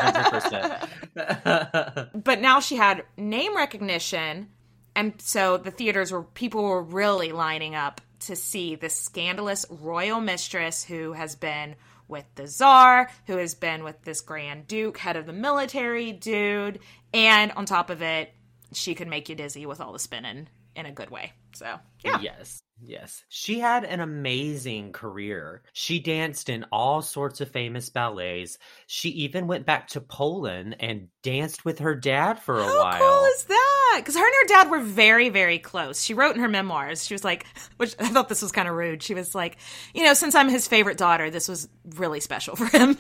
[1.17, 2.11] 100%.
[2.25, 4.51] But now she had name recognition,
[4.95, 10.21] and so the theaters were, people were really lining up to see this scandalous royal
[10.21, 11.75] mistress who has been
[12.13, 16.79] with the czar, who has been with this grand duke, head of the military dude,
[17.13, 18.33] and on top of it,
[18.73, 21.33] she could make you dizzy with all the spinning in a good way.
[21.55, 22.21] So, yeah.
[22.21, 22.63] Yes.
[22.85, 23.25] Yes.
[23.29, 25.63] She had an amazing career.
[25.73, 28.59] She danced in all sorts of famous ballets.
[28.87, 32.93] She even went back to Poland and danced with her dad for a How while.
[32.93, 33.97] How cool is that?
[33.99, 36.03] Because her and her dad were very, very close.
[36.03, 38.75] She wrote in her memoirs, she was like, which I thought this was kind of
[38.75, 39.03] rude.
[39.03, 39.59] She was like,
[39.95, 42.99] you know, since I'm his favorite daughter, this was really special for him.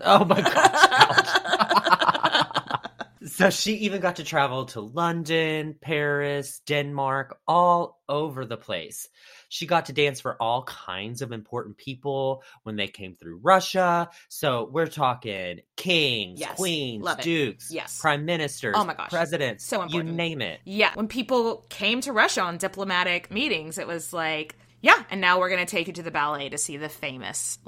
[0.00, 1.64] Oh my gosh.
[3.38, 9.08] so she even got to travel to London, Paris, Denmark, all over the place.
[9.48, 14.10] She got to dance for all kinds of important people when they came through Russia.
[14.28, 17.22] So we're talking kings, Yes, queens, love it.
[17.22, 18.00] dukes, Yes.
[18.00, 20.10] prime ministers, Oh my gosh, presidents, so important.
[20.10, 20.58] you name it.
[20.64, 20.90] Yeah.
[20.94, 25.48] When people came to Russia on diplomatic meetings, it was like, yeah, and now we're
[25.48, 27.58] going to take you to the ballet to see the famous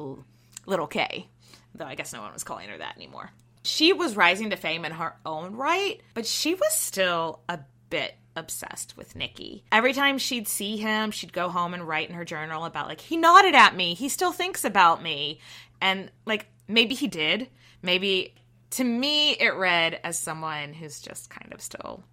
[0.66, 1.28] little K.
[1.76, 3.30] Though I guess no one was calling her that anymore.
[3.62, 8.14] She was rising to fame in her own right, but she was still a bit
[8.36, 9.64] obsessed with Nikki.
[9.70, 13.00] Every time she'd see him, she'd go home and write in her journal about, like,
[13.00, 13.94] he nodded at me.
[13.94, 15.40] He still thinks about me.
[15.80, 17.48] And, like, maybe he did.
[17.82, 18.34] Maybe
[18.70, 22.04] to me, it read as someone who's just kind of still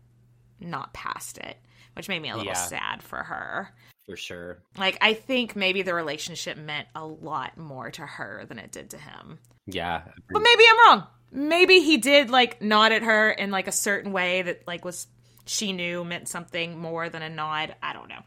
[0.60, 1.58] not past it,
[1.94, 2.66] which made me a little Yeah.
[2.66, 3.74] sad for her.
[4.06, 4.64] For sure.
[4.78, 8.90] Like, I think maybe the relationship meant a lot more to her than it did
[8.92, 9.40] to him.
[9.66, 10.02] Yeah.
[10.32, 11.08] But maybe I'm wrong.
[11.32, 15.08] Maybe he did like nod at her in like a certain way that like was
[15.46, 17.76] she knew meant something more than a nod.
[17.82, 18.22] I don't know.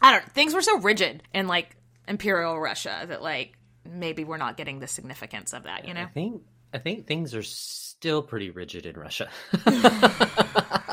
[0.00, 0.30] I don't.
[0.32, 4.86] Things were so rigid in like Imperial Russia that like maybe we're not getting the
[4.86, 5.86] significance of that.
[5.86, 6.02] You know.
[6.02, 9.28] I think I think things are still pretty rigid in Russia.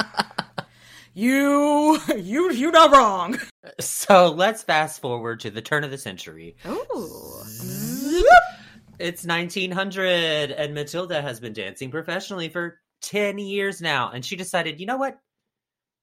[1.14, 3.38] You you you're not wrong.
[3.80, 6.56] so let's fast forward to the turn of the century.
[6.66, 7.44] Ooh.
[9.02, 14.12] It's 1900, and Matilda has been dancing professionally for 10 years now.
[14.12, 15.20] And she decided, you know what?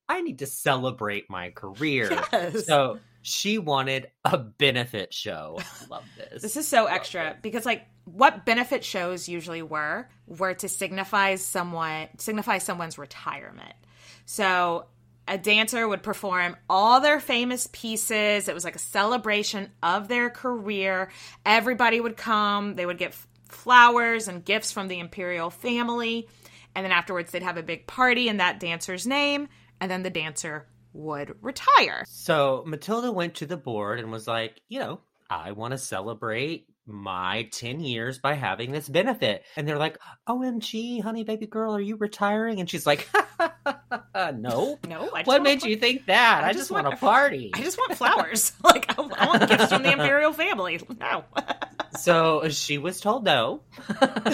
[0.09, 2.11] I need to celebrate my career.
[2.33, 2.67] Yes.
[2.67, 5.59] So she wanted a benefit show.
[5.91, 6.43] Love this.
[6.43, 12.09] This is so extra because like what benefit shows usually were were to signify someone
[12.17, 13.75] signify someone's retirement.
[14.25, 14.87] So
[15.29, 18.49] a dancer would perform all their famous pieces.
[18.49, 21.11] It was like a celebration of their career.
[21.45, 22.75] Everybody would come.
[22.75, 23.15] They would get
[23.49, 26.29] flowers and gifts from the imperial family.
[26.75, 29.49] And then afterwards, they'd have a big party in that dancer's name.
[29.81, 32.05] And then the dancer would retire.
[32.07, 35.01] So Matilda went to the board and was like, you know,
[35.31, 39.45] I want to celebrate my 10 years by having this benefit.
[39.57, 42.61] And they're like, OMG, honey, baby girl, are you retiring?
[42.61, 43.09] And she's like,
[44.35, 44.87] Nope.
[44.89, 46.43] No, I just What made a- you think that?
[46.45, 47.51] I I, just just want want- a party.
[47.55, 48.53] I just want flowers.
[48.65, 50.81] like I, I want gifts from the imperial family.
[50.99, 51.25] No.
[51.99, 53.61] So she was told no.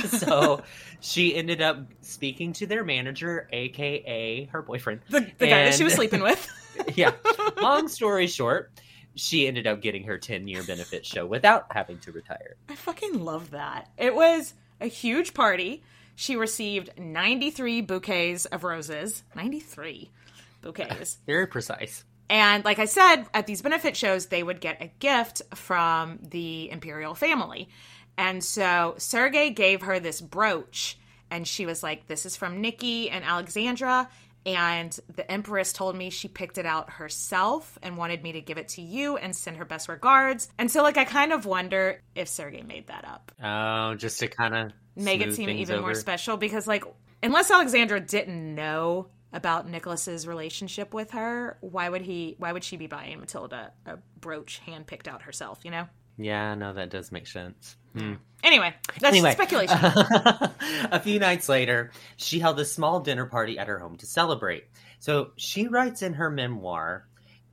[0.09, 0.63] so
[1.01, 5.01] she ended up speaking to their manager, aka her boyfriend.
[5.11, 6.49] the, the guy that she was sleeping with.
[6.97, 7.13] yeah.
[7.61, 8.73] Long story short,
[9.15, 12.57] she ended up getting her 10 year benefit show without having to retire.
[12.69, 13.91] I fucking love that.
[13.97, 15.83] It was a huge party.
[16.17, 19.23] She received 93 bouquets of roses.
[19.35, 20.11] 93
[20.61, 21.19] bouquets.
[21.27, 22.05] Very precise.
[22.31, 26.71] And like I said, at these benefit shows, they would get a gift from the
[26.71, 27.69] imperial family.
[28.17, 30.97] And so Sergey gave her this brooch,
[31.31, 34.09] and she was like, This is from Nikki and Alexandra.
[34.47, 38.59] And the Empress told me she picked it out herself and wanted me to give
[38.59, 40.49] it to you and send her best regards.
[40.59, 44.29] And so, like, I kind of wonder if Sergey made that up Oh, just to
[44.29, 46.85] kind of make it seem even more special because like
[47.23, 52.77] unless Alexandra didn't know about Nicholas's relationship with her, why would he why would she
[52.77, 55.89] be buying Matilda a brooch hand picked out herself, you know?
[56.17, 57.77] Yeah, no, that does make sense.
[57.97, 58.15] Hmm.
[58.43, 59.33] Anyway, that's Anyway.
[59.33, 59.79] speculation.
[59.83, 64.65] a few nights later, she held a small dinner party at her home to celebrate.
[64.99, 67.07] So she writes in her memoir,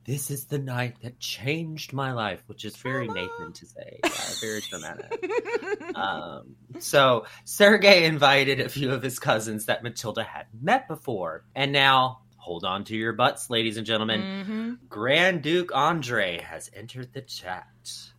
[0.04, 4.00] This is the night that changed my life, which is very Nathan to say.
[4.04, 5.96] Yeah, very dramatic.
[5.96, 11.44] um, so Sergey invited a few of his cousins that Matilda had met before.
[11.54, 14.20] And now, hold on to your butts, ladies and gentlemen.
[14.20, 14.88] Mhm.
[14.88, 17.66] Grand Duke Andre has entered the chat.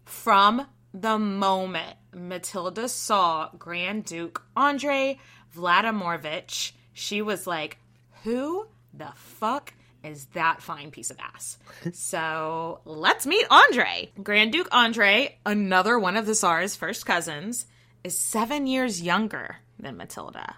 [0.06, 5.20] From the moment Matilda saw Grand Duke Andre
[5.56, 7.78] Vladimirovich, she was like,
[8.24, 11.58] Who the fuck is that fine piece of ass?
[11.94, 14.12] so let's meet Andre.
[14.22, 17.66] Grand Duke Andre, another one of the Tsar's first cousins,
[18.04, 20.58] is seven years younger than Matilda.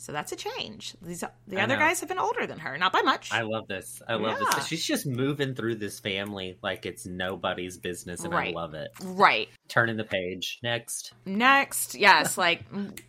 [0.00, 0.94] So that's a change.
[1.02, 1.80] These the I other know.
[1.80, 3.32] guys have been older than her, not by much.
[3.32, 4.00] I love this.
[4.08, 4.54] I love Yeah.
[4.54, 4.66] this.
[4.68, 8.54] She's just moving through this family like it's nobody's business, and Right.
[8.54, 8.90] I love it.
[9.02, 9.48] right.
[9.68, 10.60] Turning the page.
[10.62, 11.12] Next.
[11.26, 12.62] Next, yes, like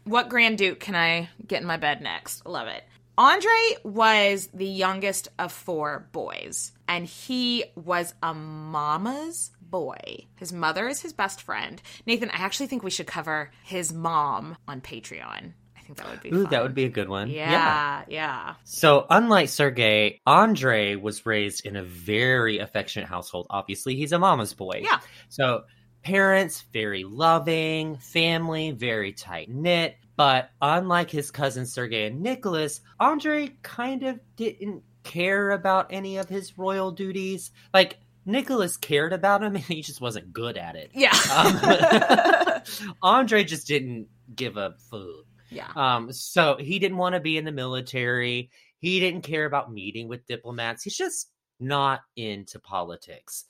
[0.04, 2.46] what Grand Duke can I get in my bed next?
[2.46, 2.84] Love it.
[3.18, 9.98] Andre was the youngest of four boys, and he was a mama's boy.
[10.38, 11.82] His mother is his best friend.
[12.06, 15.54] Nathan, I actually think we should cover his mom on Patreon.
[15.90, 16.52] Think that would be Ooh, fun.
[16.52, 17.30] that would be a good one.
[17.32, 18.54] yeah, yeah.
[18.64, 23.48] So, unlike Sergey, Andre was raised in a very affectionate household.
[23.50, 24.82] Obviously, he's a mama's boy.
[24.84, 25.00] Yeah.
[25.30, 25.64] So,
[26.04, 29.98] parents, very loving, family, very tight knit.
[30.16, 36.30] But unlike his cousins Sergey and Nicholas, Andre kind of didn't care about any of
[36.30, 37.50] his royal duties.
[37.74, 40.92] Like, Nicholas cared about him and he just wasn't good at it.
[40.94, 41.18] Yeah.
[41.34, 45.26] Um, Andre just didn't give a fuck.
[45.50, 45.70] Yeah.
[45.76, 48.50] Um, so he didn't want to be in the military.
[48.80, 50.84] He didn't care about meeting with diplomats.
[50.84, 53.46] He's just not into politics.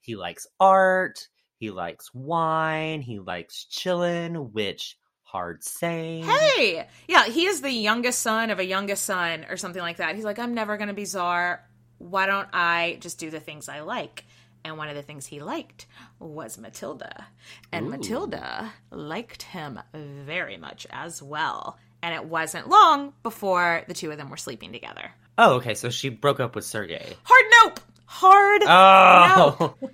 [0.00, 1.28] He likes art.
[1.58, 3.02] He likes wine.
[3.02, 6.24] He likes chilling, which hard saying.
[6.24, 10.14] Hey, yeah, he is the youngest son of a youngest son or something like that.
[10.14, 11.64] He's like, I'm never going to be czar.
[11.98, 14.24] Why don't I just do the things I like?
[14.64, 15.86] And one of the things he liked
[16.18, 17.26] was Matilda.
[17.72, 17.90] And Ooh.
[17.90, 21.78] Matilda liked him very much as well.
[22.02, 25.12] And it wasn't long before the two of them were sleeping together.
[25.38, 25.74] Oh, okay.
[25.74, 27.16] So she broke up with Sergey.
[27.24, 27.80] Hard nope.
[28.06, 28.62] Hard.
[28.66, 29.74] Oh,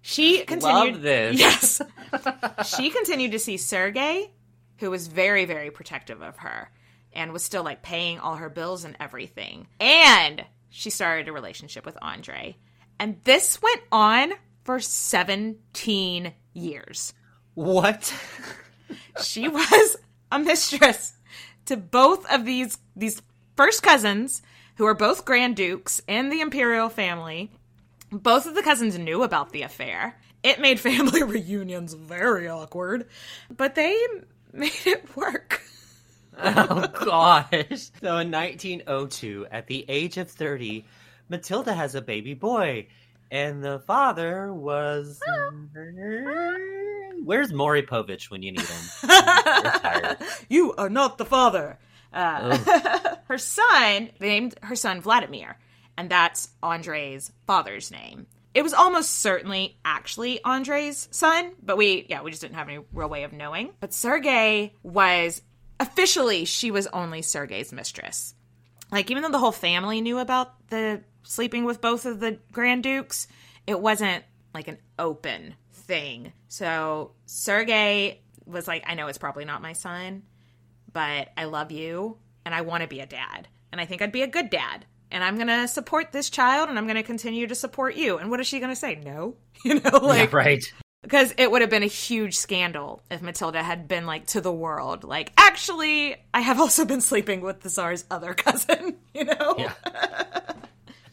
[0.00, 0.94] She continued.
[0.94, 1.38] love this.
[1.38, 1.82] Yes.
[2.78, 4.30] she continued to see Sergey,
[4.78, 6.70] who was very, very protective of her
[7.12, 9.66] and was still like paying all her bills and everything.
[9.80, 12.56] And she started a relationship with Andre.
[12.98, 14.32] And this went on
[14.64, 17.14] for 17 years.
[17.54, 18.12] what?
[19.22, 19.96] She was
[20.30, 21.14] a mistress
[21.66, 23.20] to both of these these
[23.56, 24.42] first cousins
[24.76, 27.50] who are both grand dukes in the imperial family.
[28.10, 30.18] Both of the cousins knew about the affair.
[30.42, 33.08] It made family reunions very awkward,
[33.54, 33.96] but they
[34.52, 35.62] made it work.
[36.38, 37.90] oh gosh.
[38.00, 40.84] So in 1902, at the age of 30,
[41.28, 42.88] Matilda has a baby boy,
[43.30, 45.20] and the father was.
[47.24, 50.16] Where's Maury Povich when you need him?
[50.48, 51.78] You are not the father.
[52.12, 52.56] Uh,
[53.28, 55.58] her son they named her son Vladimir,
[55.96, 58.26] and that's Andre's father's name.
[58.54, 62.80] It was almost certainly actually Andre's son, but we, yeah, we just didn't have any
[62.92, 63.70] real way of knowing.
[63.78, 65.42] But Sergey was
[65.78, 68.34] officially, she was only Sergey's mistress.
[68.90, 72.82] Like, even though the whole family knew about the sleeping with both of the Grand
[72.82, 73.28] Dukes,
[73.66, 76.32] it wasn't like an open thing.
[76.48, 80.22] So Sergey was like, I know it's probably not my son,
[80.92, 83.48] but I love you and I want to be a dad.
[83.72, 84.86] And I think I'd be a good dad.
[85.10, 88.18] And I'm going to support this child and I'm going to continue to support you.
[88.18, 88.94] And what is she going to say?
[88.96, 89.36] No.
[89.64, 90.72] You know, like, yeah, right.
[91.02, 94.52] because it would have been a huge scandal if Matilda had been like to the
[94.52, 99.56] world, like, actually, I have also been sleeping with the Tsar's other cousin, you know?
[99.58, 99.72] Yeah.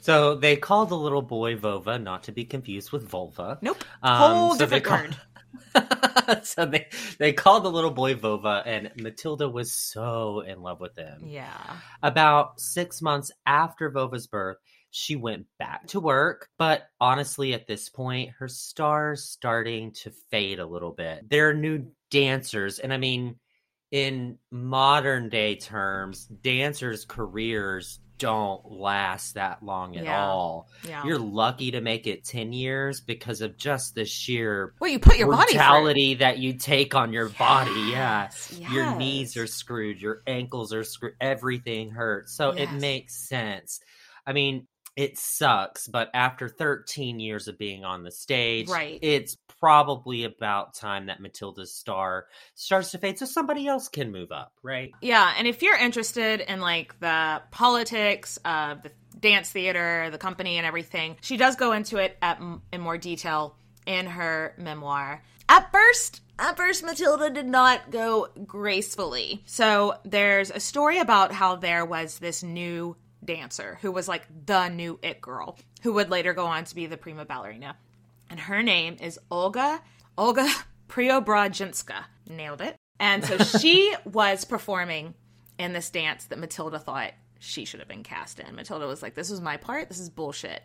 [0.06, 3.58] So they called the little boy Vova, not to be confused with Volva.
[3.64, 3.84] Nope.
[4.04, 6.44] Um, Whole so different call- word.
[6.46, 6.86] so they
[7.18, 11.24] they called the little boy Vova, and Matilda was so in love with him.
[11.26, 11.78] Yeah.
[12.04, 14.58] About six months after Vova's birth,
[14.92, 16.50] she went back to work.
[16.60, 21.28] But honestly, at this point, her star's starting to fade a little bit.
[21.28, 23.38] There are new dancers, and I mean,
[23.90, 30.26] in modern day terms, dancers' careers don't last that long at Yeah.
[30.26, 30.70] all.
[30.88, 31.04] Yeah.
[31.06, 35.18] You're lucky to make it 10 years because of just the sheer well, you put
[35.18, 36.16] your body through.
[36.20, 37.72] that you take on your body.
[37.92, 38.24] Yeah.
[38.24, 42.36] Yes, Your knees are screwed, your ankles are screwed, everything hurts.
[42.36, 43.80] So it makes sense.
[44.26, 48.98] I mean, it sucks, but after 13 years of being on the stage, Right.
[49.02, 49.36] it's
[49.66, 54.54] probably about time that Matilda's star starts to fade so somebody else can move up,
[54.62, 54.92] right?
[55.02, 60.58] Yeah, and if you're interested in like the politics of the dance theater, the company,
[60.58, 62.40] and everything, she does go into it at,
[62.72, 63.58] in more detail
[63.88, 65.24] in her memoir.
[65.50, 69.42] At first, at first, Matilda did not go gracefully.
[69.48, 74.70] So there's a story about how there was this new dancer who was like the
[74.70, 77.76] new it girl who would later go on to be the prima ballerina
[78.30, 79.82] and her name is Olga
[80.18, 80.48] Olga
[80.88, 82.06] Preobrazhenska.
[82.30, 82.76] Nailed it.
[83.00, 85.14] And so she was performing
[85.58, 88.56] in this dance that Matilda thought she should have been cast in.
[88.56, 89.90] Matilda was like, "This was my part.
[89.90, 90.64] This is bullshit."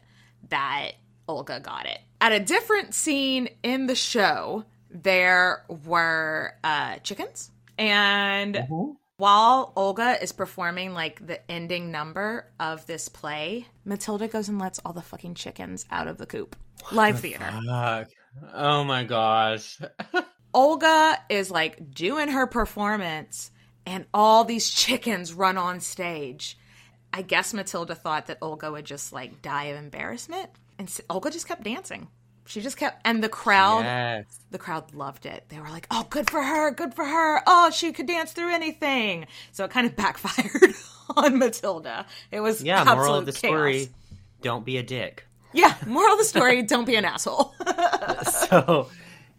[0.48, 0.92] That
[1.28, 1.98] Olga got it.
[2.20, 8.56] At a different scene in the show, there were uh, chickens, and
[9.20, 14.80] while Olga is performing like the ending number of this play, Matilda goes and lets
[14.82, 16.56] all the fucking chickens out of the coop.
[16.90, 17.44] Live theater.
[17.66, 18.08] Fuck.
[18.54, 19.78] Oh my gosh.
[20.54, 23.50] Olga is like doing her performance,
[23.84, 26.58] and all these chickens run on stage.
[27.12, 30.48] I guess Matilda thought that Olga would just like die of embarrassment,
[30.78, 32.08] and Olga just kept dancing.
[32.50, 34.40] She just kept, and the crowd, Yes.
[34.50, 35.44] the crowd loved it.
[35.50, 36.72] They were like, "Oh, good for her!
[36.72, 37.42] Good for her!
[37.46, 40.74] Oh, she could dance through anything." So it kind of backfired
[41.16, 42.06] on Matilda.
[42.32, 43.38] It was Yeah, moral of the chaos.
[43.52, 43.88] story
[44.42, 45.26] don't be a dick.
[45.52, 47.54] Yeah, moral of the story: don't be an asshole.
[48.48, 48.88] so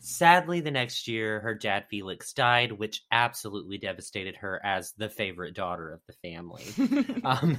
[0.04, 5.54] sadly the next year her dad felix died which absolutely devastated her as the favorite
[5.54, 6.64] daughter of the family
[7.24, 7.56] um,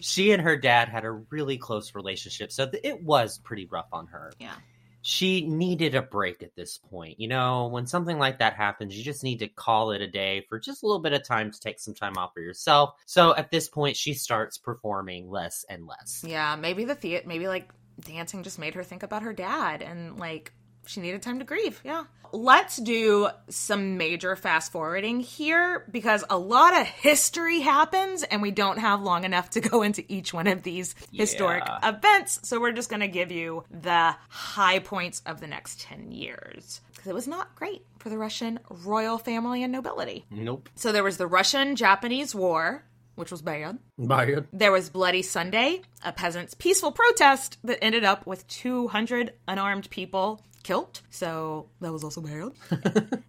[0.00, 3.88] she and her dad had a really close relationship so th- it was pretty rough
[3.92, 4.54] on her yeah.
[5.02, 7.66] She needed a break at this point you know?
[7.66, 10.82] When something like that happens you just need to call it a day for just
[10.82, 12.94] a little bit of time to take some time off for yourself.
[13.06, 16.24] So at this point she starts performing less and less.
[16.26, 20.18] Yeah, maybe the theater, maybe like dancing just made her think about her dad and
[20.18, 20.52] like
[20.86, 21.80] she needed time to grieve.
[21.84, 22.04] Yeah.
[22.34, 28.50] Let's do some major fast forwarding here because a lot of history happens and we
[28.50, 32.40] don't have long enough to go into each one of these historic events.
[32.42, 36.80] So we're just going to give you the high points of the next 10 years
[36.94, 40.24] because it was not great for the Russian royal family and nobility.
[40.30, 43.78] nope So there was the Russian Japanese War, which was bad.
[43.98, 44.36] Bye.
[44.52, 50.42] There was Bloody Sunday, a peasants' peaceful protest that ended up with 200 unarmed people
[50.62, 51.00] killed.
[51.10, 52.52] So that was also bad.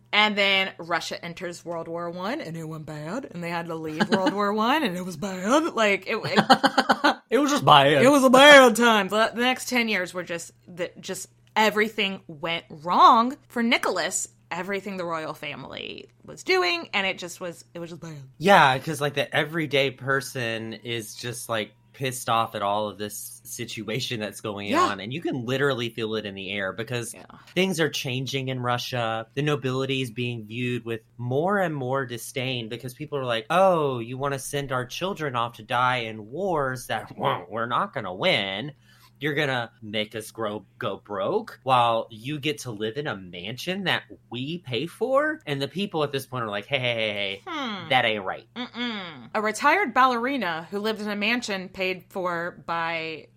[0.14, 3.30] and then Russia enters World War One, and it went bad.
[3.32, 5.74] And they had to leave World War One, and it was bad.
[5.74, 9.08] Like it, it, it was just bad it was a bad time.
[9.08, 14.28] The, the next 10 years were just that just everything went wrong for Nicholas.
[14.52, 18.18] Everything the royal family was doing, and it just was it was just bad.
[18.38, 23.42] Yeah, because like the everyday person is just like pissed off at all of this
[23.44, 24.82] situation that's going Yeah.
[24.82, 27.26] on, and you can literally feel it in the air because Yeah.
[27.56, 29.28] things are changing in Russia.
[29.36, 34.00] The nobility is being viewed with more and more disdain because people are like, "Oh,
[34.00, 37.94] you want to send our children off to die in wars that well, we're not
[37.94, 38.74] going to win."
[39.20, 43.86] You're gonna make us grow go broke while you get to live in a mansion
[43.86, 47.14] that we pay for, and the people at this point are like, "Hey, hey, hey,
[47.14, 47.88] hey, Hmm.
[47.90, 48.93] that ain't right." Mm-mm.
[49.34, 53.28] A retired ballerina who lived in a mansion paid for by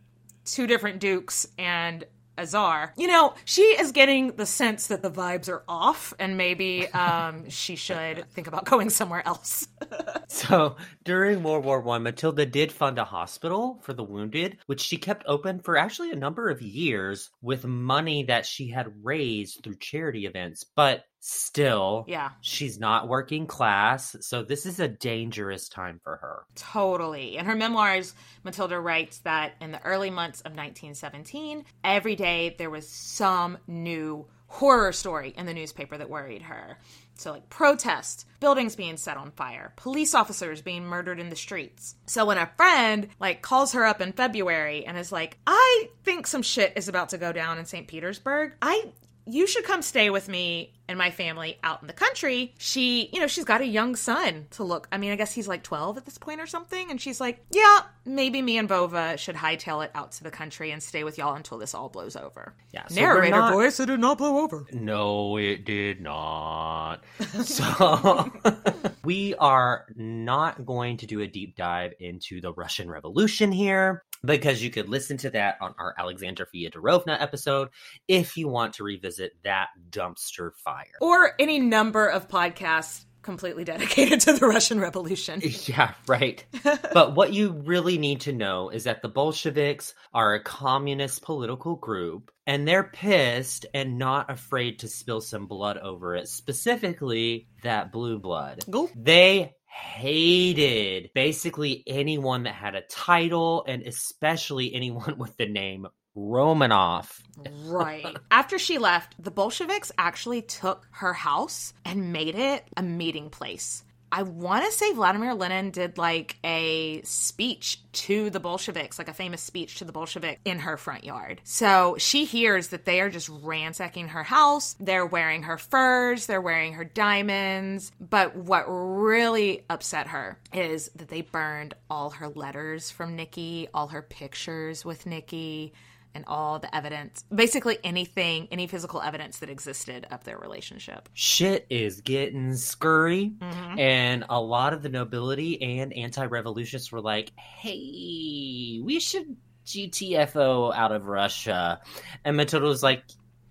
[0.45, 2.05] two different dukes and
[2.39, 2.93] a czar.
[2.97, 7.45] You know, she is getting the sense that the vibes are off, and maybe um,
[7.49, 9.69] she should think about going somewhere else.
[10.29, 14.97] So during World War One, Matilda did fund a hospital for the wounded, which she
[14.97, 19.77] kept open for actually a number of years with money that she had raised through
[19.77, 20.65] charity events.
[20.65, 22.31] But still, Yeah.
[22.41, 26.45] she's not working class, so this is a dangerous time for her.
[26.55, 27.37] Totally.
[27.37, 28.15] In her memoirs,
[28.45, 34.27] Matilda writes that in the early months of 1917, every day there was some new
[34.49, 36.79] horror story in the newspaper that worried her.
[37.19, 41.97] So, like protests, buildings being set on fire, police officers being murdered in the streets.
[42.07, 46.27] So, when a friend like calls her up in February and is like, "I think
[46.27, 47.89] some shit is about to go down in St.
[47.89, 48.53] Petersburg.
[48.61, 48.93] I
[49.27, 52.55] you should come stay with me and my family out in the country.
[52.59, 54.87] She, you know, she's got a young son to look.
[54.93, 56.91] I mean, I guess he's like 12 at this point or something.
[56.91, 60.71] And she's like, yeah, maybe me and Vova should hightail it out to the country
[60.71, 62.55] and stay with y'all until this all blows over.
[62.73, 64.65] Yeah, so Narrator not- voice, it did not blow over.
[64.73, 67.01] No, it did not.
[67.47, 68.33] So,
[69.05, 74.63] we are not going to do a deep dive into the Russian Revolution here because
[74.63, 77.69] you could listen to that on our Alexandra Fyodorovna episode
[78.09, 80.87] if you want to revisit that dumpster fire.
[81.01, 85.43] Or any number of podcasts completely dedicated to the Russian Revolution.
[85.67, 86.45] Yeah, right.
[86.93, 91.75] but what you really need to know is that the Bolsheviks are a communist political
[91.75, 97.91] group and they're pissed and not afraid to spill some blood over it, specifically that
[97.91, 98.61] blue blood.
[98.71, 98.89] Go.
[98.95, 99.55] They
[99.97, 107.21] hated basically anyone that had a title and especially anyone with the name Romanov.
[107.65, 108.17] Right.
[108.31, 113.85] After she left, the Bolsheviks actually took her house and made it a meeting place.
[114.17, 119.13] I want to say Vladimir Lenin did like a speech to the Bolsheviks, like a
[119.13, 121.43] famous speech to the Bolshevik in her front yard.
[121.45, 124.75] So she hears that they are just ransacking her house.
[124.81, 127.93] They're wearing her furs, they're wearing her diamonds.
[128.01, 133.89] But what really upset her is that they burned all her letters from Nikki, all
[133.89, 135.75] her pictures with Nikki
[136.17, 141.09] and all the evidence basically anything any physical evidence that existed of their relationship.
[141.15, 143.33] Shit is getting scurry.
[143.39, 143.79] Mhm.
[143.79, 149.37] and a lot of the nobility and anti-revolutionists were like hey we should
[149.67, 151.81] gtfo out of russia.
[152.25, 153.05] And matilda was like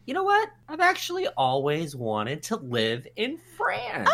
[0.07, 0.49] you know what?
[0.69, 4.09] I've actually always wanted to live in france.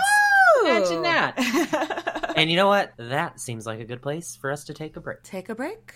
[0.63, 2.33] Imagine that.
[2.37, 2.93] and you know what?
[2.97, 5.21] That seems like a good place for us to take a break.
[5.23, 5.95] Take a break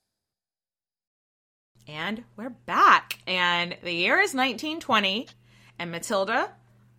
[1.93, 3.19] And we're back.
[3.27, 5.27] And the year is 1920.
[5.77, 6.49] And Matilda,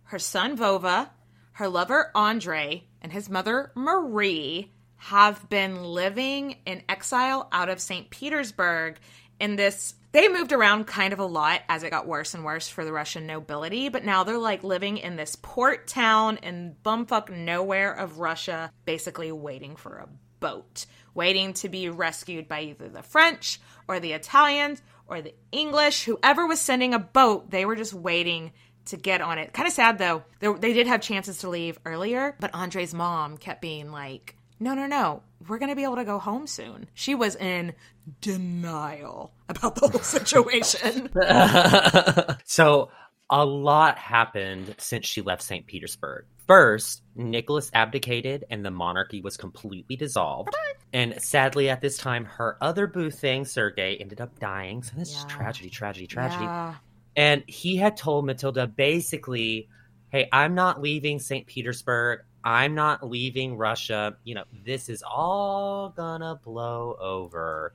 [0.03, 1.09] her son Vova,
[1.53, 8.11] her lover Andre, and his mother Marie have been living in exile out of St.
[8.11, 8.99] Petersburg
[9.39, 12.69] in this they moved around kind of a lot as it got worse and worse
[12.69, 17.35] for the Russian nobility, but now they're like living in this port town in bumfuck
[17.35, 20.07] nowhere of Russia, basically waiting for a
[20.43, 20.85] boat,
[21.15, 26.03] waiting to be rescued by either the French or the Italians or the English.
[26.03, 28.51] Whoever was sending a boat, they were just waiting
[28.87, 29.53] to get on it.
[29.53, 30.23] Kind of sad though.
[30.39, 34.73] They, they did have chances to leave earlier, but Andre's mom kept being like, no,
[34.73, 36.87] no, no, we're going to be able to go home soon.
[36.93, 37.73] She was in
[38.21, 41.09] denial about the whole situation.
[42.45, 42.89] so
[43.29, 45.65] a lot happened since she left St.
[45.65, 46.25] Petersburg.
[46.47, 50.49] First, Nicholas abdicated and the monarchy was completely dissolved.
[50.91, 54.83] And sadly, at this time, her other boo thing, Sergei, ended up dying.
[54.83, 56.43] So this is tragedy, tragedy, tragedy.
[56.43, 56.75] Yeah.
[57.15, 59.69] And he had told Matilda basically,
[60.09, 61.47] hey, I'm not leaving St.
[61.47, 62.21] Petersburg.
[62.43, 64.17] I'm not leaving Russia.
[64.23, 67.73] You know, this is all gonna blow over.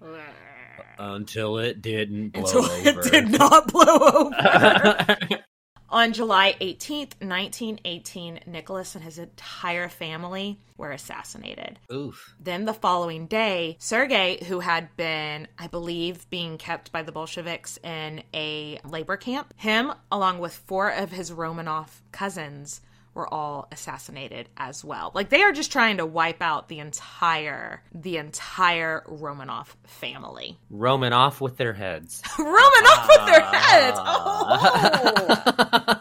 [0.98, 2.88] Until it didn't blow Until over.
[2.88, 5.06] it did not blow over.
[5.90, 11.78] On July 18th, 1918, Nicholas and his entire family were assassinated.
[11.90, 12.34] Oof.
[12.38, 17.78] Then the following day, Sergei, who had been, I believe, being kept by the Bolsheviks
[17.82, 22.82] in a labor camp, him, along with four of his Romanov cousins,
[23.18, 25.10] were all assassinated as well.
[25.14, 30.56] Like they are just trying to wipe out the entire the entire Romanov family.
[30.72, 32.22] Romanov with their heads.
[32.38, 33.52] Romanov with their ah.
[33.66, 33.98] heads.
[34.00, 35.94] Oh.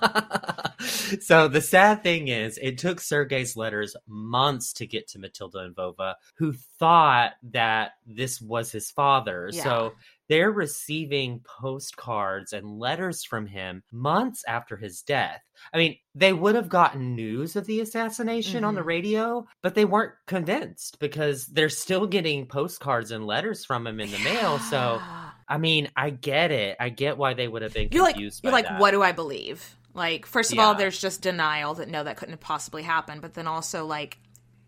[1.21, 5.75] so the sad thing is, it took Sergei's letters months to get to Matilda and
[5.75, 9.49] Vova, who thought that this was his father.
[9.51, 9.63] Yeah.
[9.63, 9.93] So
[10.29, 15.41] they're receiving postcards and letters from him months after his death.
[15.73, 18.85] I mean, they would have gotten news of the assassination on the Mhm.
[18.87, 24.11] radio, but they weren't convinced because they're still getting postcards and letters from him in
[24.11, 24.59] the mail.
[24.59, 25.01] So,
[25.47, 26.75] I mean, I get it.
[26.77, 28.41] I get why they would have been You're like confused.
[28.43, 28.81] you're like, that.
[28.81, 29.76] what do I believe?
[29.97, 33.21] Like, first of all, there's just denial that no, that couldn't have possibly happened.
[33.21, 34.19] But then also, like,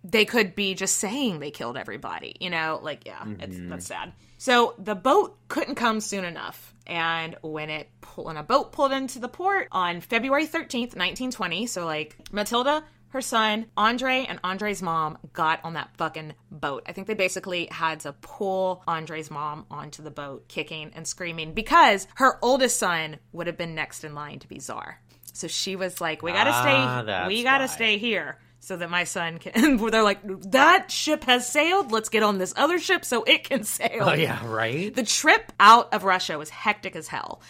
[0.04, 2.36] they could be just saying they killed everybody.
[2.40, 3.70] You know, like, yeah, it's Mhm.
[3.70, 4.14] that's sad.
[4.40, 8.92] So the boat couldn't come soon enough, and when it pull- when a boat pulled
[8.92, 12.84] into the port on February 13th, 1920, so like Matilda.
[13.12, 16.84] Her son, Andre, and Andre's mom got on that fucking boat.
[16.88, 21.54] I think they basically had to pull Andre's mom onto the boat, kicking and screaming,
[21.56, 25.02] because her oldest son would have been next in line to be czar.
[25.34, 27.28] So she was like, "We gotta Ah, stay.
[27.28, 27.68] We gotta why.
[27.68, 29.78] stay here." So that my son can.
[29.90, 30.20] They're like,
[30.52, 31.94] that ship has sailed.
[31.94, 34.02] Let's get on this other ship so it can sail.
[34.02, 34.94] Oh, yeah, right?
[34.94, 37.42] The trip out of Russia was hectic as hell.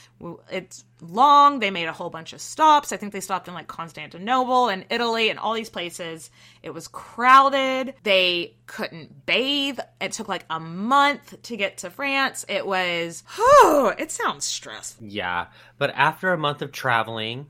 [0.51, 1.59] It's long.
[1.61, 2.93] They made a whole bunch of stops.
[2.93, 6.29] I think they stopped in like Constantinople and Italy and all these places.
[6.61, 7.95] It was crowded.
[8.03, 9.79] They couldn't bathe.
[9.99, 12.45] It took like a month to get to France.
[12.47, 15.07] It was, oh, it sounds stressful.
[15.07, 15.47] Yeah,
[15.79, 17.47] but after a month of traveling,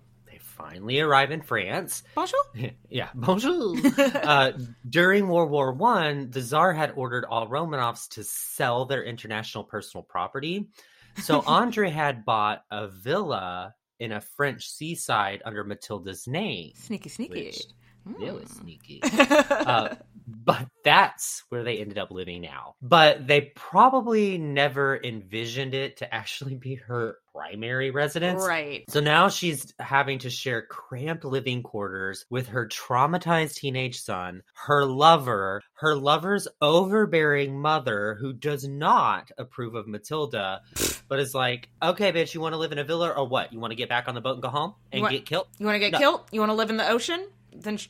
[0.59, 2.03] finally arrive in France.
[2.15, 2.39] Bonjour.
[2.89, 3.75] yeah, bonjour.
[3.97, 4.51] uh,
[4.87, 10.03] during World War One, the Tsar had ordered all Romanovs to sell their international personal
[10.03, 10.69] property.
[11.17, 16.71] So Andre had bought a villa in a French seaside under Matilda's name.
[16.75, 17.45] Sneaky, sneaky.
[17.45, 17.63] which-
[18.05, 19.01] Really sneaky.
[19.03, 19.93] uh,
[20.29, 22.75] but that's where they ended up living now.
[22.81, 28.43] But they probably never envisioned it to actually be her primary residence.
[28.45, 28.83] Right.
[28.89, 34.85] So now she's having to share cramped living quarters with her traumatized teenage son, her
[34.85, 40.61] lover, her lover's overbearing mother, who does not approve of Matilda,
[41.07, 43.51] but is like, okay, bitch, you want to live in a villa or what?
[43.53, 45.47] You want to get back on the boat and go home and want- get killed?
[45.57, 45.97] You want to get No.
[45.99, 46.21] killed?
[46.31, 47.27] You want to live in the ocean?
[47.53, 47.87] Then sh-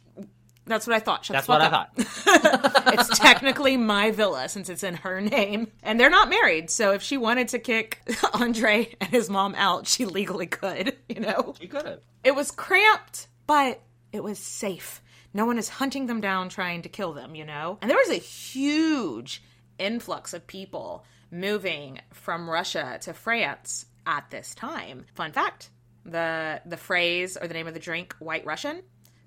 [0.70, 1.26] that's what I thought.
[1.26, 2.94] Shut That's the fuck what I up.
[3.00, 6.70] it's technically my villa since it's in her name, and they're not married.
[6.70, 8.00] So if she wanted to kick
[8.34, 10.96] Andre and his mom out, she legally could.
[11.10, 12.00] You know, She could have.
[12.24, 13.82] it was cramped, but
[14.14, 15.02] it was safe.
[15.34, 17.36] No one is hunting them down trying to kill them.
[17.36, 19.44] You know, and there was a huge
[19.78, 25.06] influx of people moving from Russia to France at this time.
[25.16, 25.70] Fun fact:
[26.06, 28.82] the the phrase or the name of the drink "White Russian"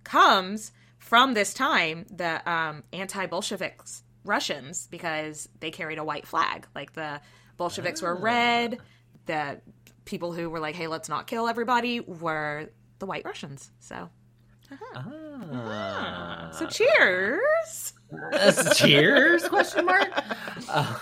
[0.04, 0.72] comes
[1.02, 2.06] from this time.
[2.10, 6.66] The um, anti-Bolsheviks Russians because they carried a white flag.
[6.74, 7.20] Like the
[7.56, 8.78] Bolsheviks were red.
[9.26, 9.60] The
[10.04, 13.70] people who were like, "Hey, let's not kill everybody," were the White Russians.
[13.80, 14.08] So,
[15.52, 16.50] Ah.
[16.52, 17.92] so cheers.
[18.76, 19.48] Cheers?
[19.48, 20.08] Question mark.
[20.68, 20.98] Uh,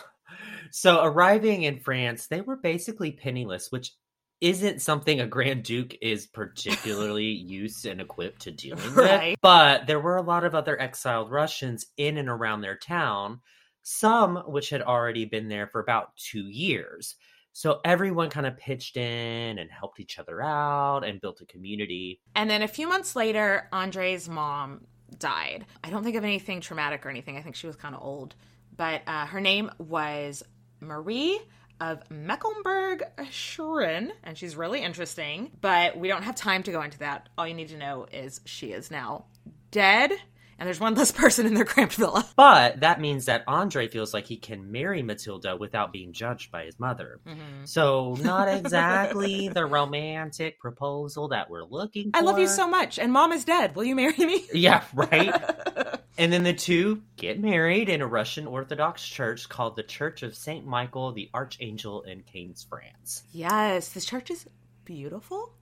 [0.70, 3.92] so arriving in France, they were basically penniless, which
[4.40, 9.30] isn't something a Grand Duke is particularly used and equipped to dealing Right.
[9.32, 9.38] with.
[9.42, 13.40] But there were a lot of other exiled Russians in and around their town,
[13.82, 17.16] some which had already been there for about two years.
[17.52, 22.20] So everyone kind of pitched in and helped each other out and built a community.
[22.36, 24.86] And then a few months later, Andre's mom
[25.18, 25.66] died.
[25.82, 27.36] I don't think of anything traumatic or anything.
[27.36, 28.36] I think she was kind of old.
[28.76, 30.44] But uh, her name was
[30.80, 31.40] Marie
[31.80, 35.50] of Mecklenburg Schwerin, and she's really interesting.
[35.60, 37.28] But we don't have time to go into that.
[37.36, 39.24] All you need to know is she is now
[39.70, 40.12] dead
[40.60, 42.24] and there's one less person in their cramped villa.
[42.36, 46.66] But that means that Andre feels like he can marry Matilda without being judged by
[46.66, 47.18] his mother.
[47.26, 47.64] Mm-hmm.
[47.64, 52.18] So, not exactly the romantic proposal that we're looking for.
[52.18, 53.74] I love you so much, and mom is dead.
[53.74, 54.44] Will you marry me?
[54.52, 55.32] Yeah, right?
[56.18, 60.34] and then the two get married in a Russian Orthodox church called the Church of
[60.34, 60.66] St.
[60.66, 63.22] Michael the Archangel in Cannes, France.
[63.32, 64.46] Yes, this church is
[64.84, 65.52] beautiful.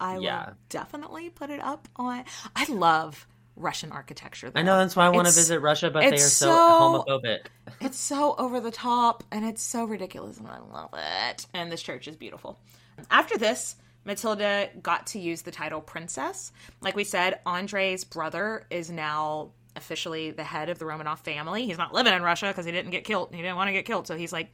[0.00, 0.46] I Yeah.
[0.46, 2.24] will definitely put it up on.
[2.56, 4.50] I love Russian architecture.
[4.54, 7.46] I know that's why I want to visit Russia, but they are so, so- homophobic.
[7.80, 11.46] It's so over the top and it's so ridiculous, and I love it.
[11.54, 12.58] And this church is beautiful.
[13.10, 16.52] After this, Matilda got to use the title princess.
[16.80, 21.66] Like we said, Andre's brother is now officially the head of the Romanov family.
[21.66, 23.30] He's not living in Russia because he didn't get killed.
[23.34, 24.50] He didn't want to get killed, so he's like,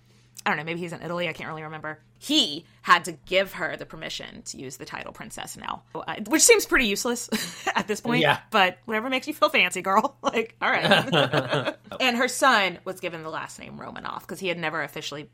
[0.46, 1.28] I don't know, maybe he's in Italy.
[1.28, 1.98] I can't really remember.
[2.18, 6.42] He had to give her the permission to use the title princess now, uh, which
[6.42, 7.28] seems pretty useless
[7.74, 8.22] at this point.
[8.22, 8.38] Yeah.
[8.50, 10.16] But whatever makes you feel fancy, girl.
[10.22, 11.74] like, all right.
[12.00, 15.28] and her son was given the last name Romanov because he had never officially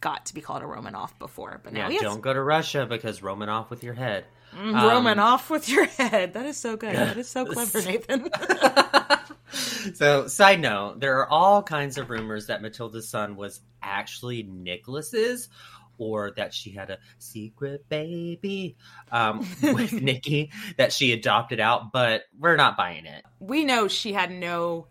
[0.00, 1.60] got to be called a Romanov before.
[1.62, 4.24] But now Yeah, don't go to Russia because Romanov with your head.
[4.54, 6.32] Mm, Um, Romanov with your head.
[6.34, 6.96] That is so good.
[6.96, 8.30] That is so clever, Nathan.
[9.94, 15.48] So, side note, there are all kinds of rumors that Matilda's son was actually Nicholas's,
[15.98, 18.76] or that she had a secret baby
[19.12, 23.24] um, with Nikki that she adopted out, but we're not buying it.
[23.40, 24.88] we know she had no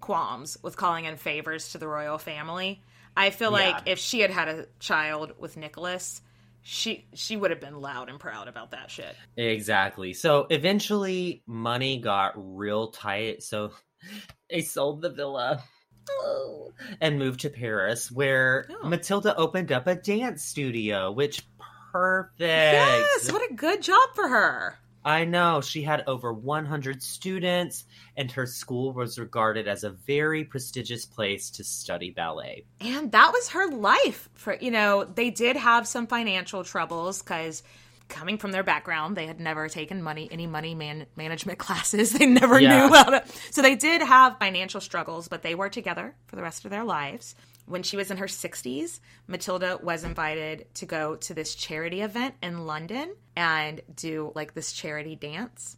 [0.00, 2.82] qualms with calling in favors to the royal family.
[3.16, 6.22] I feel like if she had had a child with Nicholas,
[6.62, 9.14] she she would have been loud and proud about that shit.
[9.36, 10.12] Exactly.
[10.12, 13.72] So, eventually, money got real tight, so
[14.50, 15.62] they sold the villa.
[16.10, 16.72] Oh.
[17.00, 18.88] And moved to Paris, where Oh.
[18.88, 21.42] Matilda opened up a dance studio, which
[21.92, 22.40] perfect.
[22.40, 24.78] Yes, what a good job for her.
[25.04, 25.60] I know.
[25.60, 27.84] She had over 100 students,
[28.16, 32.66] and her school was regarded as a very prestigious place to study ballet.
[32.80, 34.28] And that was her life.
[34.34, 37.62] For you know, they did have some financial troubles because
[38.08, 42.12] coming from their background, they had never taken money any money man- management classes.
[42.12, 42.86] They never Yeah.
[42.86, 43.24] knew how to.
[43.50, 46.84] So they did have financial struggles, but they were together for the rest of their
[46.84, 47.34] lives.
[47.66, 52.34] When she was in her 60s, Matilda was invited to go to this charity event
[52.42, 55.76] in London and do like this charity dance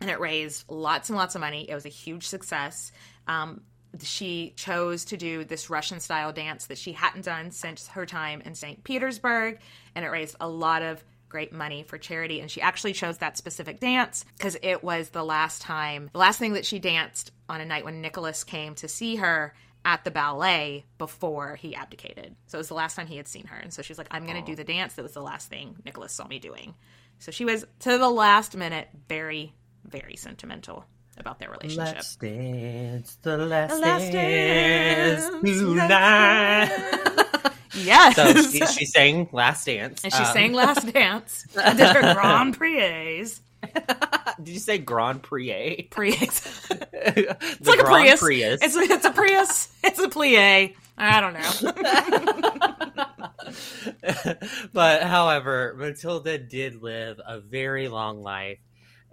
[0.00, 1.68] and it raised lots and lots of money.
[1.68, 2.90] It was a huge success.
[3.28, 3.60] Um,
[4.02, 8.40] she chose to do this Russian style dance that she hadn't done since her time
[8.40, 8.82] in St.
[8.82, 9.58] Petersburg,
[9.94, 12.40] and it raised a lot of great money for charity.
[12.40, 16.38] And she actually chose that specific dance because it was the last time, the last
[16.38, 19.54] thing that she danced on a night when Nicholas came to see her
[19.84, 22.36] at the ballet before he abdicated.
[22.46, 23.56] So it was the last time he had seen her.
[23.56, 24.56] And so she's like, I'm going to do oh.
[24.56, 24.94] the dance.
[24.94, 26.74] That was the last thing Nicholas saw me doing.
[27.18, 29.54] So she was, to the last minute, very,
[29.84, 30.84] very sentimental
[31.16, 31.94] about their relationship.
[31.96, 37.26] Let's dance the last, The last dance dance, tonight.
[37.76, 38.16] Yes.
[38.16, 40.02] So she, she sang Last Dance.
[40.04, 41.46] and she Um, sang Last Dance.
[41.56, 43.32] and did her Grand Prix.
[44.42, 45.86] Did you say Grand Prix?
[45.92, 48.20] It's like a Prius.
[48.20, 48.60] Prius.
[48.62, 49.68] It's, it's a Prius.
[49.84, 50.74] It's a plie.
[50.98, 51.50] I don't know.
[54.72, 58.58] but however, Matilda did live a very long life,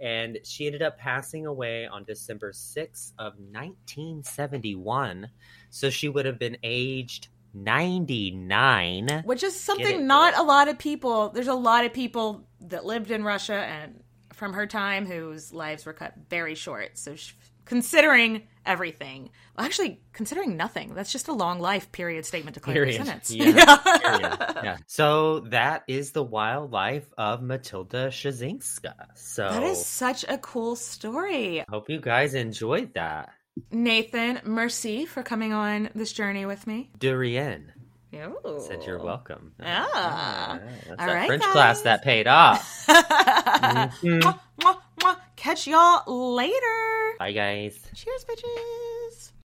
[0.00, 5.28] and she ended up passing away on December 6th of 1971.
[5.70, 9.22] So she would have been aged 99.
[9.24, 13.10] Which is something not a lot of people, there's a lot of people that lived
[13.10, 16.96] in Russia and from her time whose lives were cut very short.
[16.98, 17.32] So she,
[17.64, 23.30] considering everything, actually considering nothing, that's just a long life period statement to clear sentence.
[23.30, 23.76] Yeah.
[23.98, 24.38] Period.
[24.62, 24.76] Yeah.
[24.86, 28.94] So that is the wild life of Matilda Shazinska.
[29.14, 31.64] So That is such a cool story.
[31.68, 33.30] hope you guys enjoyed that.
[33.70, 36.90] Nathan, merci for coming on this journey with me.
[36.98, 37.72] De rien.
[38.14, 38.64] Ooh.
[38.66, 39.52] Said you're welcome.
[39.62, 40.58] Ah.
[40.86, 41.52] That's All that right, French guys.
[41.52, 42.86] class that paid off.
[42.88, 44.22] Mhm.
[44.60, 45.16] Mwah, mwah.
[45.36, 47.14] Catch y'all later.
[47.18, 47.78] Bye, guys.
[47.94, 49.32] Cheers, bitches.